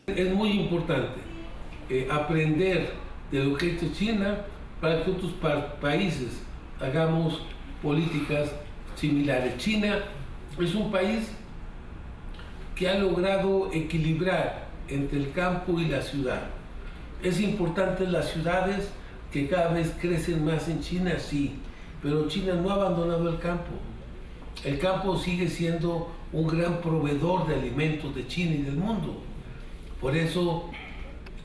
Es 0.08 0.34
muy 0.34 0.52
importante 0.52 1.20
eh, 1.90 2.08
aprender 2.10 3.05
de 3.32 3.44
lo 3.44 3.58
que 3.58 3.78
China 3.94 4.38
para 4.82 5.04
que 5.04 5.12
otros 5.12 5.34
países 5.82 6.42
hagamos 6.80 7.42
políticas 7.82 8.52
similares. 8.96 9.58
China 9.58 10.00
es 10.60 10.76
un 10.76 10.92
país 10.92 11.30
que 12.76 12.90
ha 12.90 12.98
logrado 13.00 13.72
equilibrar 13.74 14.68
entre 14.88 15.20
el 15.20 15.32
campo 15.32 15.80
y 15.80 15.86
la 15.86 16.02
ciudad. 16.02 16.42
Es 17.24 17.40
importante 17.40 18.06
las 18.06 18.30
ciudades 18.30 18.90
que 19.32 19.48
cada 19.48 19.74
vez 19.74 19.94
crecen 20.00 20.46
más 20.46 20.68
en 20.68 20.82
China, 20.82 21.18
sí, 21.18 21.56
pero 22.02 22.28
China 22.28 22.54
no 22.54 22.70
ha 22.70 22.74
abandonado 22.76 23.30
el 23.30 23.40
campo. 23.40 23.72
El 24.64 24.80
campo 24.80 25.18
sigue 25.18 25.50
siendo 25.50 26.12
un 26.32 26.48
gran 26.48 26.82
proveedor 26.82 27.48
de 27.48 27.56
alimentos 27.56 28.14
de 28.16 28.28
China 28.28 28.56
y 28.56 28.62
del 28.62 28.76
mundo. 28.76 29.22
Por 30.00 30.16
eso 30.16 30.70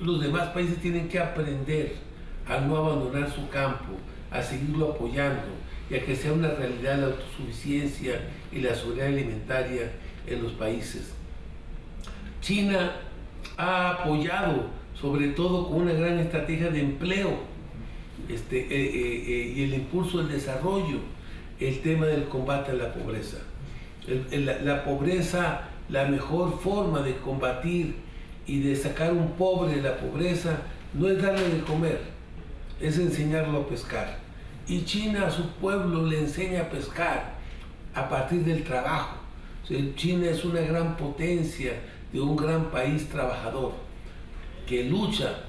los 0.01 0.21
demás 0.21 0.49
países 0.49 0.79
tienen 0.79 1.09
que 1.09 1.19
aprender 1.19 1.97
a 2.47 2.59
no 2.61 2.77
abandonar 2.77 3.31
su 3.31 3.49
campo, 3.49 3.93
a 4.31 4.43
seguirlo 4.43 4.93
apoyando 4.93 5.43
y 5.91 5.95
a 5.95 6.05
que 6.05 6.17
sea 6.17 6.33
una 6.33 6.49
realidad 6.49 6.99
la 6.99 7.07
autosuficiencia 7.07 8.21
y 8.51 8.61
la 8.61 8.75
seguridad 8.75 9.09
alimentaria 9.09 9.93
en 10.27 10.43
los 10.43 10.53
países. 10.53 11.13
China 12.41 12.93
ha 13.57 13.91
apoyado, 13.91 14.71
sobre 14.95 15.29
todo 15.29 15.69
con 15.69 15.83
una 15.83 15.93
gran 15.93 16.19
estrategia 16.19 16.71
de 16.71 16.81
empleo 16.81 17.51
este, 18.29 18.59
eh, 18.59 18.67
eh, 18.71 19.25
eh, 19.27 19.53
y 19.57 19.63
el 19.65 19.75
impulso 19.75 20.19
del 20.19 20.29
desarrollo, 20.29 20.99
el 21.59 21.81
tema 21.81 22.07
del 22.07 22.25
combate 22.25 22.71
a 22.73 22.75
la 22.75 22.93
pobreza. 22.93 23.39
la 24.33 24.85
pobreza, 24.85 25.69
la 25.89 26.07
mejor 26.07 26.59
forma 26.61 27.01
de 27.03 27.17
combatir 27.17 28.10
y 28.51 28.59
de 28.59 28.75
sacar 28.75 29.13
un 29.13 29.31
pobre 29.35 29.77
de 29.77 29.83
la 29.83 29.97
pobreza 29.97 30.59
no 30.93 31.07
es 31.07 31.23
darle 31.23 31.49
de 31.51 31.61
comer, 31.61 32.01
es 32.81 32.99
enseñarlo 32.99 33.61
a 33.61 33.69
pescar. 33.69 34.19
Y 34.67 34.85
China 34.85 35.29
a 35.29 35.31
su 35.31 35.51
pueblo 35.51 36.05
le 36.05 36.19
enseña 36.19 36.63
a 36.63 36.69
pescar 36.69 37.35
a 37.95 38.09
partir 38.09 38.45
del 38.45 38.65
trabajo. 38.65 39.19
China 39.95 40.29
es 40.29 40.45
una 40.45 40.63
gran 40.63 40.97
potencia 40.97 41.75
de 42.13 42.21
un 42.21 42.35
gran 42.35 42.73
país 42.73 43.09
trabajador 43.09 43.73
que 44.67 44.83
lucha 44.83 45.45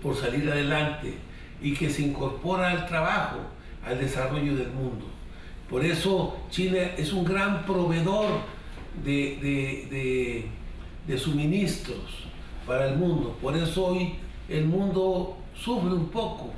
por 0.00 0.14
salir 0.14 0.48
adelante 0.48 1.12
y 1.60 1.74
que 1.74 1.90
se 1.90 2.02
incorpora 2.02 2.70
al 2.70 2.86
trabajo, 2.86 3.38
al 3.84 3.98
desarrollo 3.98 4.54
del 4.54 4.70
mundo. 4.70 5.06
Por 5.68 5.84
eso 5.84 6.36
China 6.50 6.78
es 6.96 7.12
un 7.12 7.24
gran 7.24 7.66
proveedor 7.66 8.42
de 9.04 9.38
de 9.90 10.65
suministros 11.16 12.26
para 12.66 12.88
el 12.88 12.96
mundo. 12.96 13.36
Por 13.40 13.56
eso 13.56 13.86
hoy 13.86 14.14
el 14.48 14.66
mundo 14.66 15.36
sufre 15.54 15.92
un 15.92 16.08
poco, 16.08 16.52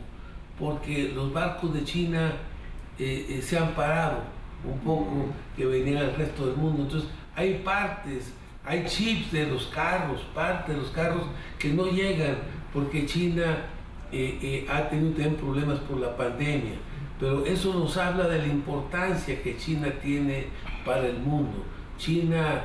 porque 0.59 1.13
los 1.15 1.33
barcos 1.33 1.75
de 1.75 1.85
China 1.85 2.33
eh, 2.99 3.27
eh, 3.29 3.43
se 3.43 3.59
han 3.59 3.75
parado 3.75 4.23
un 4.65 4.79
poco 4.81 5.27
que 5.57 5.67
venían 5.67 5.99
al 5.99 6.15
resto 6.15 6.47
del 6.47 6.57
mundo. 6.57 6.83
Entonces 6.83 7.09
hay 7.37 7.61
partes, 7.65 8.33
hay 8.65 8.85
chips 8.87 9.33
de 9.33 9.47
los 9.47 9.67
carros, 9.67 10.23
partes 10.35 10.75
de 10.75 10.83
los 10.83 10.91
carros 10.91 11.25
que 11.59 11.69
no 11.69 11.87
llegan 11.87 12.39
porque 12.73 13.07
China 13.07 13.67
eh, 14.11 14.67
ha 14.69 14.89
tenido 14.89 15.11
también 15.11 15.37
problemas 15.37 15.79
por 15.81 15.99
la 15.99 16.17
pandemia. 16.17 16.77
Pero 17.21 17.45
eso 17.45 17.75
nos 17.75 17.97
habla 17.97 18.29
de 18.29 18.39
la 18.39 18.47
importancia 18.47 19.43
que 19.43 19.57
China 19.57 19.89
tiene 20.03 20.47
para 20.85 21.07
el 21.07 21.19
mundo. 21.19 21.65
China 21.99 22.65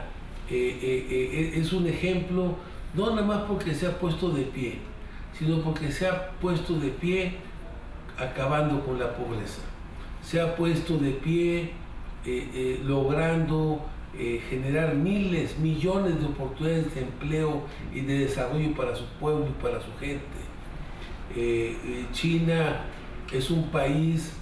eh, 0.54 0.80
eh, 0.84 1.08
eh, 1.10 1.52
es 1.56 1.74
un 1.74 1.88
ejemplo, 1.88 2.56
no 2.94 3.10
nada 3.10 3.26
más 3.26 3.42
porque 3.44 3.74
se 3.74 3.88
ha 3.88 3.98
puesto 3.98 4.30
de 4.30 4.44
pie, 4.44 4.78
sino 5.38 5.58
porque 5.62 5.92
se 5.92 6.08
ha 6.08 6.30
puesto 6.34 6.76
de 6.76 6.90
pie 6.90 7.38
acabando 8.20 8.86
con 8.86 9.00
la 9.00 9.16
pobreza. 9.16 9.64
Se 10.22 10.40
ha 10.40 10.56
puesto 10.56 10.98
de 10.98 11.10
pie 11.12 11.72
logrando 12.86 13.84
generar 14.50 14.94
miles, 14.94 15.58
millones 15.58 16.20
de 16.20 16.28
oportunidades 16.28 16.94
de 16.94 17.02
empleo 17.02 17.64
y 17.94 18.02
de 18.02 18.20
desarrollo 18.20 18.74
para 18.76 18.96
su 18.96 19.06
pueblo 19.20 19.48
y 19.50 19.62
para 19.62 19.82
su 19.82 19.92
gente. 20.00 20.24
China 22.14 22.86
es 23.34 23.50
un 23.50 23.70
país 23.70 24.34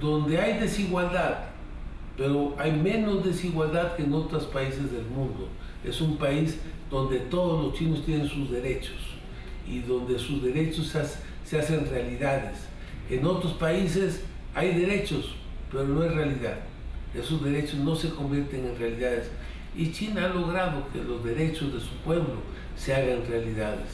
donde 0.00 0.38
hay 0.38 0.58
desigualdad, 0.58 1.44
pero 2.18 2.54
hay 2.58 2.72
menos 2.72 3.24
desigualdad 3.24 3.94
que 3.94 4.02
en 4.02 4.12
otros 4.12 4.44
países 4.46 4.92
del 4.92 5.06
mundo. 5.06 5.48
Es 5.84 6.00
un 6.00 6.16
país 6.16 6.56
donde 6.90 7.18
todos 7.20 7.64
los 7.64 7.74
chinos 7.74 8.04
tienen 8.04 8.28
sus 8.28 8.50
derechos 8.50 8.96
y 9.66 9.80
donde 9.80 10.18
sus 10.18 10.42
derechos 10.42 10.94
se 11.44 11.58
hacen 11.58 11.88
realidades. 11.88 12.58
En 13.08 13.24
otros 13.26 13.54
países 13.54 14.22
hay 14.54 14.78
derechos, 14.78 15.34
pero 15.70 15.84
no 15.84 16.02
es 16.04 16.14
realidad. 16.14 16.58
Esos 17.14 17.42
derechos 17.42 17.76
no 17.80 17.94
se 17.94 18.10
convierten 18.10 18.66
en 18.66 18.78
realidades. 18.78 19.28
Y 19.76 19.92
China 19.92 20.26
ha 20.26 20.28
logrado 20.28 20.84
que 20.92 21.02
los 21.02 21.24
derechos 21.24 21.72
de 21.72 21.80
su 21.80 21.94
pueblo 22.04 22.34
se 22.76 22.94
hagan 22.94 23.26
realidades. 23.28 23.88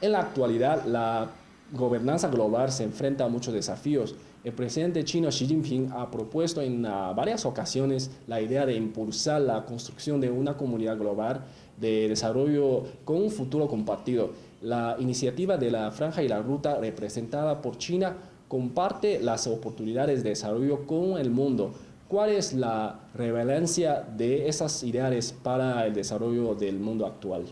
En 0.00 0.12
la 0.12 0.20
actualidad, 0.20 0.84
la 0.84 1.30
gobernanza 1.72 2.28
global 2.28 2.70
se 2.70 2.84
enfrenta 2.84 3.24
a 3.24 3.28
muchos 3.28 3.54
desafíos 3.54 4.14
el 4.44 4.52
presidente 4.52 5.04
chino 5.04 5.28
Xi 5.28 5.46
Jinping 5.46 5.92
ha 5.92 6.10
propuesto 6.10 6.60
en 6.60 6.84
ah, 6.84 7.12
varias 7.12 7.46
ocasiones 7.46 8.10
la 8.26 8.40
idea 8.40 8.66
de 8.66 8.74
impulsar 8.74 9.40
la 9.40 9.64
construcción 9.64 10.20
de 10.20 10.30
una 10.30 10.56
comunidad 10.56 10.98
global 10.98 11.44
de 11.76 12.08
desarrollo 12.08 12.84
con 13.04 13.18
un 13.18 13.30
futuro 13.30 13.68
compartido. 13.68 14.30
La 14.60 14.96
iniciativa 14.98 15.56
de 15.56 15.70
la 15.70 15.92
Franja 15.92 16.22
y 16.22 16.28
la 16.28 16.42
Ruta 16.42 16.78
representada 16.80 17.62
por 17.62 17.78
China 17.78 18.16
comparte 18.48 19.20
las 19.20 19.46
oportunidades 19.46 20.24
de 20.24 20.30
desarrollo 20.30 20.86
con 20.86 21.18
el 21.18 21.30
mundo. 21.30 21.72
¿Cuál 22.08 22.30
es 22.30 22.52
la 22.52 23.00
relevancia 23.14 24.02
de 24.02 24.48
esas 24.48 24.82
ideales 24.82 25.32
para 25.32 25.86
el 25.86 25.94
desarrollo 25.94 26.54
del 26.54 26.78
mundo 26.78 27.06
actual? 27.06 27.44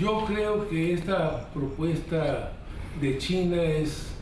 Yo 0.00 0.24
creo 0.24 0.68
que 0.68 0.94
esta 0.94 1.48
propuesta 1.52 2.52
de 3.00 3.18
China 3.18 3.62
es 3.62 4.15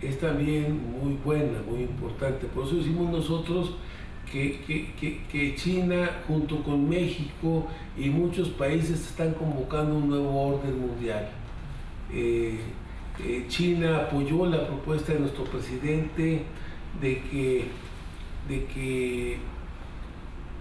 es 0.00 0.18
también 0.18 0.80
muy 1.00 1.18
buena, 1.24 1.60
muy 1.68 1.80
importante. 1.80 2.46
Por 2.46 2.66
eso 2.66 2.76
decimos 2.76 3.10
nosotros 3.10 3.74
que, 4.30 5.54
China 5.56 6.10
junto 6.26 6.62
con 6.62 6.88
México 6.88 7.66
y 7.96 8.08
muchos 8.10 8.48
países 8.50 9.00
están 9.00 9.32
convocando 9.34 9.96
un 9.96 10.08
nuevo 10.08 10.48
orden 10.48 10.78
mundial. 10.78 11.28
Eh, 12.12 12.58
eh, 13.24 13.44
China 13.48 13.98
apoyó 13.98 14.46
la 14.46 14.66
propuesta 14.66 15.12
de 15.12 15.20
nuestro 15.20 15.44
presidente 15.44 16.42
de 17.00 17.22
que, 17.22 17.64
de 18.48 18.64
que, 18.66 19.38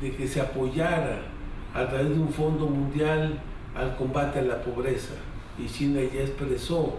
de 0.02 0.12
que 0.15 0.28
se 0.28 0.41
apoyara 0.41 1.21
a 1.73 1.88
través 1.88 2.10
de 2.10 2.19
un 2.19 2.30
fondo 2.30 2.67
mundial 2.67 3.39
al 3.76 3.95
combate 3.95 4.39
a 4.39 4.41
la 4.41 4.62
pobreza. 4.62 5.13
Y 5.60 5.67
China 5.67 6.00
ya 6.02 6.21
expresó 6.21 6.95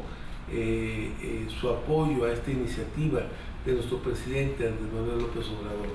eh, 0.53 1.13
eh, 1.21 1.47
su 1.61 1.69
apoyo 1.69 2.25
a 2.25 2.33
esta 2.33 2.51
iniciativa 2.51 3.21
de 3.67 3.73
nuestro 3.75 3.99
presidente 3.99 4.67
Andrés 4.67 4.93
Manuel 4.93 5.19
López 5.19 5.47
Obrador. 5.47 5.95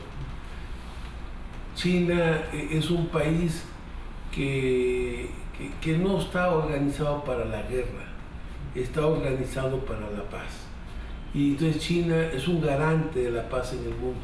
China 1.76 2.44
eh, 2.54 2.70
es 2.72 2.90
un 2.92 3.08
país 3.08 3.64
que, 4.32 5.30
que, 5.82 5.98
no 5.98 6.20
está 6.20 6.54
organizado 6.54 7.24
para 7.24 7.46
la 7.46 7.64
guerra, 7.64 8.06
está 8.76 9.08
organizado 9.08 9.80
para 9.80 10.02
la 10.12 10.24
paz. 10.30 10.68
Y 11.34 11.52
entonces 11.52 11.82
China 11.82 12.28
es 12.28 12.48
un 12.48 12.62
garante 12.62 13.24
de 13.24 13.32
la 13.32 13.50
paz 13.50 13.74
en 13.74 13.80
el 13.80 13.98
mundo. 13.98 14.22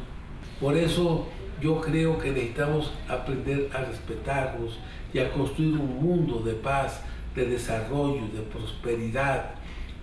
Por 0.60 0.76
eso 0.76 1.26
yo 1.60 1.80
creo 1.80 2.18
que 2.18 2.30
necesitamos 2.30 2.92
aprender 3.08 3.68
a 3.74 3.78
respetarnos 3.78 4.78
y 5.12 5.18
a 5.18 5.32
construir 5.32 5.76
un 5.76 6.02
mundo 6.02 6.40
de 6.40 6.54
paz, 6.54 7.02
de 7.34 7.46
desarrollo, 7.46 8.22
de 8.32 8.42
prosperidad, 8.42 9.54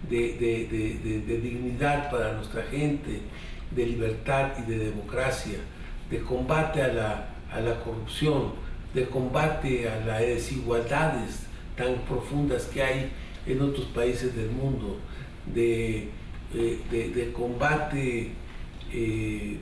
de, 0.10 1.40
dignidad 1.44 2.10
para 2.10 2.34
nuestra 2.34 2.64
gente, 2.64 3.22
de 3.72 3.86
libertad 3.86 4.52
y 4.60 4.70
de 4.70 4.78
democracia, 4.78 5.60
de 6.10 6.20
combate 6.22 6.82
a 6.82 6.88
la, 6.88 7.30
a 7.52 7.60
la 7.60 7.80
corrupción, 7.82 8.54
de 8.94 9.06
combate 9.06 9.90
a 9.90 10.00
las 10.06 10.20
desigualdades 10.20 11.48
tan 11.76 11.96
profundas 12.08 12.66
que 12.66 12.82
hay 12.82 13.12
en 13.46 13.62
otros 13.62 13.86
países 13.88 14.36
del 14.36 14.50
mundo, 14.50 14.98
de, 15.46 16.10
de, 16.54 17.32
combate 17.34 18.32
eh, 18.92 19.58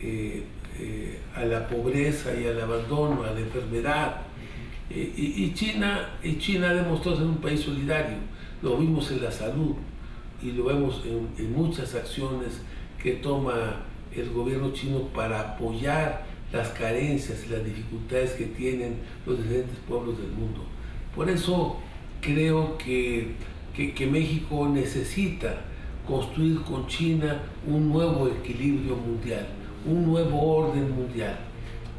eh, 0.00 0.44
eh, 0.80 1.20
a 1.34 1.44
la 1.44 1.68
pobreza 1.68 2.32
y 2.34 2.46
al 2.46 2.60
abandono, 2.60 3.22
a 3.24 3.30
la 3.32 3.40
enfermedad. 3.40 4.22
Y, 4.90 5.52
China, 5.54 6.10
y 6.22 6.36
China 6.36 6.70
ha 6.70 6.74
demostrado 6.74 7.16
ser 7.16 7.26
un 7.26 7.38
país 7.38 7.60
solidario. 7.60 8.16
Lo 8.64 8.78
vimos 8.78 9.10
en 9.10 9.22
la 9.22 9.30
salud 9.30 9.74
y 10.42 10.52
lo 10.52 10.64
vemos 10.64 11.02
en, 11.04 11.52
muchas 11.52 11.94
acciones 11.94 12.62
que 13.00 13.12
toma 13.12 13.82
el 14.10 14.30
gobierno 14.30 14.72
chino 14.72 15.00
para 15.14 15.38
apoyar 15.38 16.24
las 16.50 16.68
carencias 16.68 17.44
y 17.46 17.52
las 17.52 17.62
dificultades 17.62 18.30
que 18.32 18.46
tienen 18.46 18.96
los 19.26 19.36
diferentes 19.36 19.76
pueblos 19.86 20.16
del 20.16 20.30
mundo. 20.30 20.64
Por 21.14 21.28
eso 21.28 21.76
creo 22.22 22.78
que, 22.78 23.34
que, 23.74 24.06
México 24.06 24.66
necesita 24.66 25.60
construir 26.06 26.62
con 26.62 26.86
China 26.86 27.42
un 27.66 27.90
nuevo 27.90 28.28
equilibrio 28.28 28.96
mundial, 28.96 29.46
un 29.84 30.06
nuevo 30.06 30.40
orden 30.40 30.90
mundial 30.90 31.38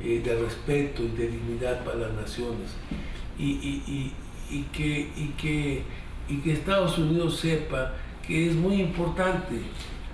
eh, 0.01 0.19
de 0.25 0.35
respeto 0.35 1.03
y 1.03 1.09
de 1.09 1.27
dignidad 1.27 1.85
para 1.85 1.97
las 1.97 2.13
naciones. 2.13 2.71
Y, 3.37 3.51
y, 3.51 3.83
y, 3.87 4.57
y, 4.57 4.63
que, 4.71 5.83
y 6.27 6.37
que 6.37 6.53
Estados 6.53 6.97
Unidos 6.97 7.37
sepa 7.39 7.93
que 8.25 8.49
es 8.49 8.55
muy 8.55 8.81
importante, 8.81 9.61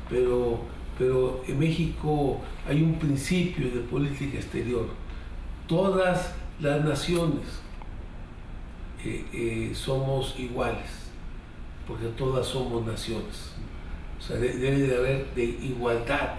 pero 0.09 0.59
pero 1.01 1.41
en 1.47 1.57
México 1.57 2.39
hay 2.67 2.83
un 2.83 2.93
principio 2.99 3.71
de 3.71 3.79
política 3.79 4.37
exterior. 4.37 4.85
Todas 5.67 6.35
las 6.59 6.85
naciones 6.85 7.41
eh, 9.03 9.25
eh, 9.33 9.71
somos 9.73 10.35
iguales, 10.37 11.09
porque 11.87 12.05
todas 12.09 12.45
somos 12.45 12.85
naciones. 12.85 13.53
O 14.19 14.21
sea, 14.21 14.37
debe 14.37 14.77
de 14.77 14.95
haber 14.95 15.33
de 15.33 15.43
igualdad 15.43 16.35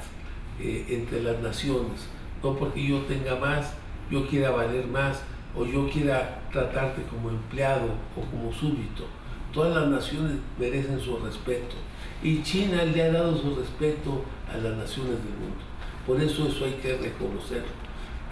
eh, 0.60 0.86
entre 0.88 1.24
las 1.24 1.40
naciones, 1.40 2.06
no 2.40 2.54
porque 2.56 2.86
yo 2.86 3.00
tenga 3.00 3.34
más, 3.34 3.74
yo 4.12 4.28
quiera 4.28 4.52
valer 4.52 4.86
más, 4.86 5.22
o 5.56 5.66
yo 5.66 5.90
quiera 5.90 6.40
tratarte 6.52 7.02
como 7.10 7.30
empleado 7.30 7.88
o 8.16 8.20
como 8.30 8.52
súbdito. 8.52 9.06
Todas 9.52 9.74
las 9.74 9.88
naciones 9.90 10.38
merecen 10.58 10.98
su 11.00 11.18
respeto. 11.18 11.76
Y 12.22 12.42
China 12.42 12.84
le 12.84 13.02
ha 13.02 13.12
dado 13.12 13.36
su 13.36 13.54
respeto 13.54 14.24
a 14.48 14.56
las 14.56 14.76
naciones 14.76 15.12
del 15.12 15.34
mundo. 15.38 15.62
Por 16.06 16.20
eso 16.20 16.46
eso 16.46 16.64
hay 16.64 16.72
que 16.74 16.96
reconocerlo. 16.96 17.82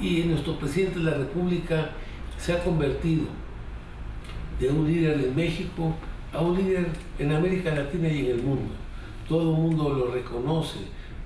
Y 0.01 0.23
nuestro 0.23 0.59
presidente 0.59 0.99
de 0.99 1.05
la 1.05 1.19
República 1.19 1.91
se 2.39 2.53
ha 2.53 2.65
convertido 2.65 3.25
de 4.59 4.69
un 4.69 4.87
líder 4.87 5.21
en 5.21 5.37
México 5.37 5.95
a 6.33 6.41
un 6.41 6.57
líder 6.57 6.89
en 7.19 7.33
América 7.33 7.75
Latina 7.75 8.09
y 8.09 8.21
en 8.21 8.27
el 8.27 8.43
mundo. 8.43 8.73
Todo 9.29 9.55
el 9.55 9.57
mundo 9.57 9.91
lo 9.91 10.11
reconoce 10.13 10.79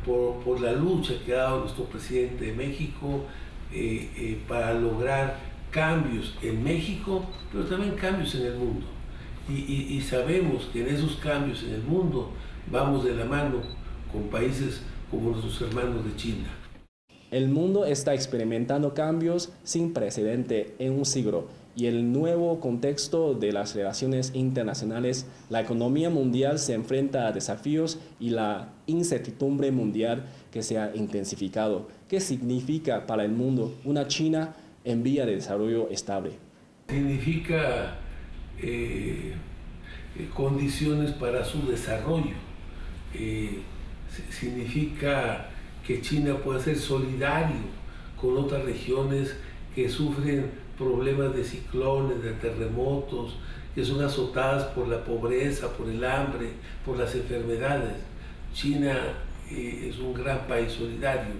por, 0.04 0.61
la 0.61 0.72
lucha 0.72 1.14
que 1.24 1.35
ha 1.35 1.44
dado 1.44 1.61
nuestro 1.61 1.85
presidente 1.85 2.46
de 2.46 2.52
México 2.52 3.24
eh, 3.72 4.11
eh, 4.16 4.38
para 4.46 4.74
lograr 4.74 5.38
cambios 5.70 6.37
en 6.42 6.62
México, 6.62 7.24
pero 7.50 7.64
también 7.64 7.94
cambios 7.94 8.35
en 8.35 8.46
el 8.46 8.57
mundo. 8.57 8.87
Y 9.48 10.00
sabemos 10.00 10.68
que 10.72 10.80
en 10.80 10.94
esos 10.94 11.16
cambios 11.16 11.62
en 11.62 11.74
el 11.74 11.83
mundo 11.83 12.30
vamos 12.70 13.04
de 13.04 13.14
la 13.14 13.24
mano 13.24 13.61
con 14.11 14.22
países 14.24 14.80
como 15.11 15.30
nuestros 15.30 15.61
hermanos 15.62 16.04
de 16.04 16.16
China. 16.16 16.48
El 17.30 17.48
mundo 17.48 17.85
está 17.85 18.14
experimentando 18.14 18.94
cambios 18.94 19.52
sin 19.64 19.92
precedente 19.92 20.74
en 20.78 20.92
un 20.92 21.04
siglo 21.04 21.48
y 21.76 21.87
el 21.87 22.12
nuevo 22.12 22.61
contexto 22.61 23.35
de 23.35 23.52
las 23.52 23.74
relaciones 23.74 24.30
internacionales, 24.35 25.26
la 25.50 25.61
economía 25.61 26.09
mundial 26.09 26.61
se 26.61 26.74
enfrenta 26.74 27.26
a 27.26 27.33
desafíos 27.33 27.98
y 28.20 28.30
la 28.30 28.68
incertidumbre 28.87 29.72
mundial 29.72 30.26
que 30.52 30.62
se 30.62 30.78
ha 30.78 30.94
intensificado. 30.94 31.88
¿Qué 32.09 32.20
significa 32.20 33.07
para 33.07 33.24
el 33.24 33.33
mundo 33.33 33.74
una 33.85 34.07
China 34.07 34.54
en 34.85 35.02
vía 35.02 35.26
de 35.26 35.35
desarrollo 35.35 35.88
estable? 35.90 36.33
Significa 36.88 37.98
eh, 38.61 39.35
eh, 40.17 40.29
condiciones 40.35 41.12
para 41.12 41.45
su 41.45 41.67
desarrollo. 41.67 42.35
Eh, 43.14 43.61
significa 44.31 45.49
que 45.87 46.01
China 46.01 46.37
puede 46.37 46.61
ser 46.61 46.77
solidario 46.77 47.57
con 48.21 48.37
otras 48.37 48.64
regiones 48.64 49.37
que 49.75 49.88
sufren 49.88 50.51
problemas 50.79 51.35
de 51.35 51.45
ciclones, 51.45 52.23
de 52.23 52.33
terremotos, 52.33 53.37
que 53.75 53.85
son 53.85 54.03
azotadas 54.03 54.64
por 54.69 54.88
la 54.88 55.05
pobreza, 55.05 55.69
por 55.77 55.88
el 55.88 56.05
hambre, 56.05 56.51
por 56.85 56.97
las 56.97 57.14
enfermedades. 57.14 57.95
China 58.53 58.97
eh, 59.51 59.90
es 59.90 59.99
un 59.99 60.14
gran 60.14 60.47
país 60.47 60.73
solidario. 60.73 61.33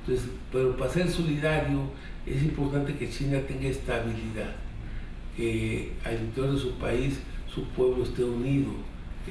Entonces, 0.00 0.30
pero 0.50 0.76
para 0.76 0.90
ser 0.90 1.10
solidario 1.10 1.82
es 2.26 2.42
importante 2.42 2.94
que 2.94 3.08
China 3.10 3.38
tenga 3.46 3.68
estabilidad, 3.68 4.54
que 5.36 5.92
al 6.04 6.20
interior 6.20 6.54
de 6.54 6.60
su 6.60 6.72
país 6.72 7.18
su 7.52 7.64
pueblo 7.68 8.04
esté 8.04 8.24
unido 8.24 8.70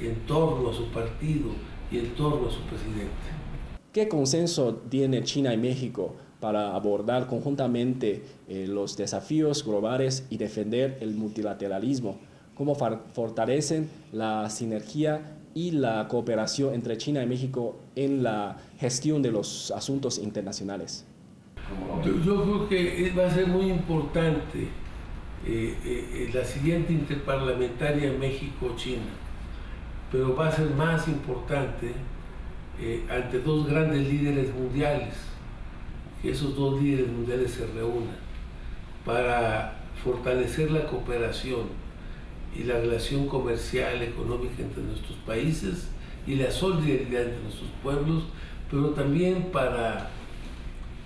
en 0.00 0.14
torno 0.26 0.70
a 0.70 0.74
su 0.74 0.86
partido, 0.86 1.50
y 1.90 1.98
en 1.98 2.14
torno 2.14 2.48
a 2.48 2.50
su 2.50 2.60
presidente. 2.62 3.10
¿Qué 3.92 4.08
consenso 4.08 4.74
tiene 4.88 5.22
China 5.22 5.54
y 5.54 5.56
México 5.56 6.16
para 6.40 6.74
abordar 6.74 7.26
conjuntamente 7.26 8.24
eh, 8.48 8.66
los 8.68 8.96
desafíos 8.96 9.64
globales 9.64 10.26
y 10.30 10.36
defender 10.36 10.98
el 11.00 11.14
multilateralismo? 11.14 12.18
¿Cómo 12.54 12.74
fortalecen 12.74 13.88
la 14.12 14.48
sinergia 14.50 15.38
y 15.54 15.72
la 15.72 16.08
cooperación 16.08 16.74
entre 16.74 16.96
China 16.98 17.22
y 17.22 17.26
México 17.26 17.76
en 17.94 18.22
la 18.22 18.56
gestión 18.78 19.22
de 19.22 19.30
los 19.30 19.70
asuntos 19.70 20.18
internacionales? 20.18 21.04
Yo, 22.04 22.42
creo 22.42 22.68
que 22.68 23.12
va 23.16 23.26
a 23.26 23.30
ser 23.30 23.46
muy 23.46 23.70
importante 23.70 24.68
eh, 25.46 25.76
eh, 25.84 26.30
la 26.32 26.44
siguiente 26.44 26.92
interparlamentaria 26.92 28.12
México-China. 28.12 29.02
Pero 30.10 30.34
va 30.34 30.48
a 30.48 30.52
ser 30.52 30.70
más 30.70 31.06
importante 31.08 31.92
eh, 32.80 33.04
ante 33.10 33.40
dos 33.40 33.66
grandes 33.66 34.08
líderes 34.08 34.54
mundiales, 34.54 35.14
que 36.22 36.30
esos 36.30 36.56
dos 36.56 36.82
líderes 36.82 37.08
mundiales 37.08 37.50
se 37.50 37.66
reúnan 37.66 38.16
para 39.04 39.76
fortalecer 40.02 40.70
la 40.70 40.86
cooperación 40.86 41.66
y 42.56 42.64
la 42.64 42.78
relación 42.80 43.26
comercial, 43.26 44.02
económica 44.02 44.62
entre 44.62 44.82
nuestros 44.82 45.18
países 45.26 45.88
y 46.26 46.36
la 46.36 46.50
solidaridad 46.50 47.24
entre 47.24 47.42
nuestros 47.42 47.70
pueblos, 47.82 48.24
pero 48.70 48.90
también 48.90 49.50
para 49.52 50.08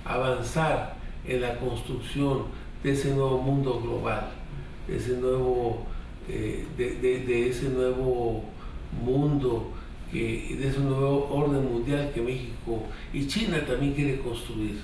avanzar 0.04 0.96
en 1.26 1.40
la 1.40 1.58
construcción 1.58 2.44
de 2.82 2.92
ese 2.92 3.14
nuevo 3.14 3.38
mundo 3.38 3.80
global, 3.80 4.30
de 4.86 4.96
ese 4.96 5.16
nuevo, 5.16 5.86
eh, 6.28 6.66
de 6.76 7.48
ese 7.48 7.68
nuevo 7.70 8.44
mundo, 9.04 9.72
que, 10.10 10.56
de 10.58 10.68
ese 10.68 10.80
nuevo 10.80 11.28
orden 11.30 11.70
mundial 11.70 12.10
que 12.14 12.22
México 12.22 12.82
y 13.12 13.26
China 13.26 13.64
también 13.66 13.94
quiere 13.94 14.18
construir. 14.20 14.78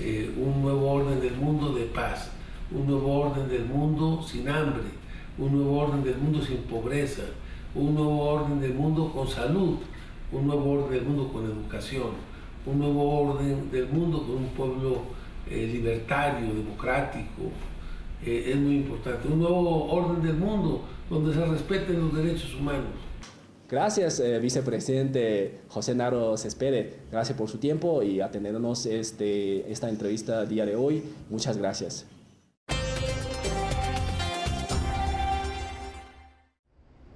Eh, 0.00 0.32
un 0.36 0.62
nuevo 0.62 0.92
orden 0.92 1.20
del 1.20 1.34
mundo 1.34 1.72
de 1.72 1.84
paz, 1.86 2.30
un 2.70 2.86
nuevo 2.86 3.20
orden 3.20 3.48
del 3.48 3.64
mundo 3.64 4.22
sin 4.22 4.48
hambre, 4.48 4.84
un 5.38 5.52
nuevo 5.52 5.80
orden 5.80 6.04
del 6.04 6.16
mundo 6.18 6.40
sin 6.40 6.58
pobreza, 6.58 7.22
un 7.74 7.94
nuevo 7.94 8.20
orden 8.22 8.60
del 8.60 8.74
mundo 8.74 9.10
con 9.12 9.26
salud, 9.26 9.78
un 10.30 10.46
nuevo 10.46 10.70
orden 10.70 10.90
del 10.90 11.02
mundo 11.04 11.32
con 11.32 11.44
educación, 11.46 12.10
un 12.64 12.78
nuevo 12.78 13.22
orden 13.22 13.70
del 13.72 13.88
mundo 13.88 14.22
con 14.22 14.36
un 14.36 14.48
pueblo 14.50 15.02
eh, 15.50 15.70
libertario, 15.72 16.54
democrático. 16.54 17.50
Eh, 18.24 18.50
es 18.52 18.56
muy 18.56 18.76
importante. 18.76 19.28
Un 19.28 19.40
nuevo 19.40 19.86
orden 19.92 20.22
del 20.22 20.36
mundo 20.36 20.82
donde 21.08 21.34
se 21.34 21.44
respeten 21.44 22.00
los 22.00 22.14
derechos 22.14 22.54
humanos. 22.54 23.08
Gracias, 23.70 24.18
eh, 24.20 24.38
vicepresidente 24.38 25.60
José 25.68 25.94
Naro 25.94 26.36
Cespede. 26.38 27.00
Gracias 27.10 27.36
por 27.36 27.50
su 27.50 27.58
tiempo 27.58 28.02
y 28.02 28.20
atendernos 28.20 28.86
este, 28.86 29.70
esta 29.70 29.90
entrevista 29.90 30.46
día 30.46 30.64
de 30.64 30.74
hoy. 30.74 31.02
Muchas 31.28 31.58
gracias. 31.58 32.06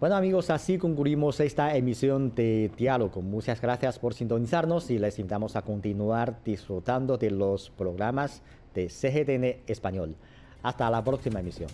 Bueno 0.03 0.17
amigos, 0.17 0.51
así 0.51 0.79
concluimos 0.79 1.39
esta 1.39 1.77
emisión 1.77 2.35
de 2.35 2.73
Diálogo. 2.77 3.23
Muchas 3.23 3.61
gracias 3.61 4.01
por 4.01 4.15
sintonizarnos 4.15 4.91
y 4.91 4.99
les 4.99 5.17
invitamos 5.21 5.55
a 5.55 5.63
continuar 5.63 6.43
disfrutando 6.45 7.19
de 7.19 7.31
los 7.31 7.71
programas 7.71 8.43
de 8.75 8.89
CGTN 8.89 9.63
Español. 9.71 10.17
Hasta 10.65 10.91
la 10.91 11.05
próxima 11.05 11.39
emisión. 11.39 11.69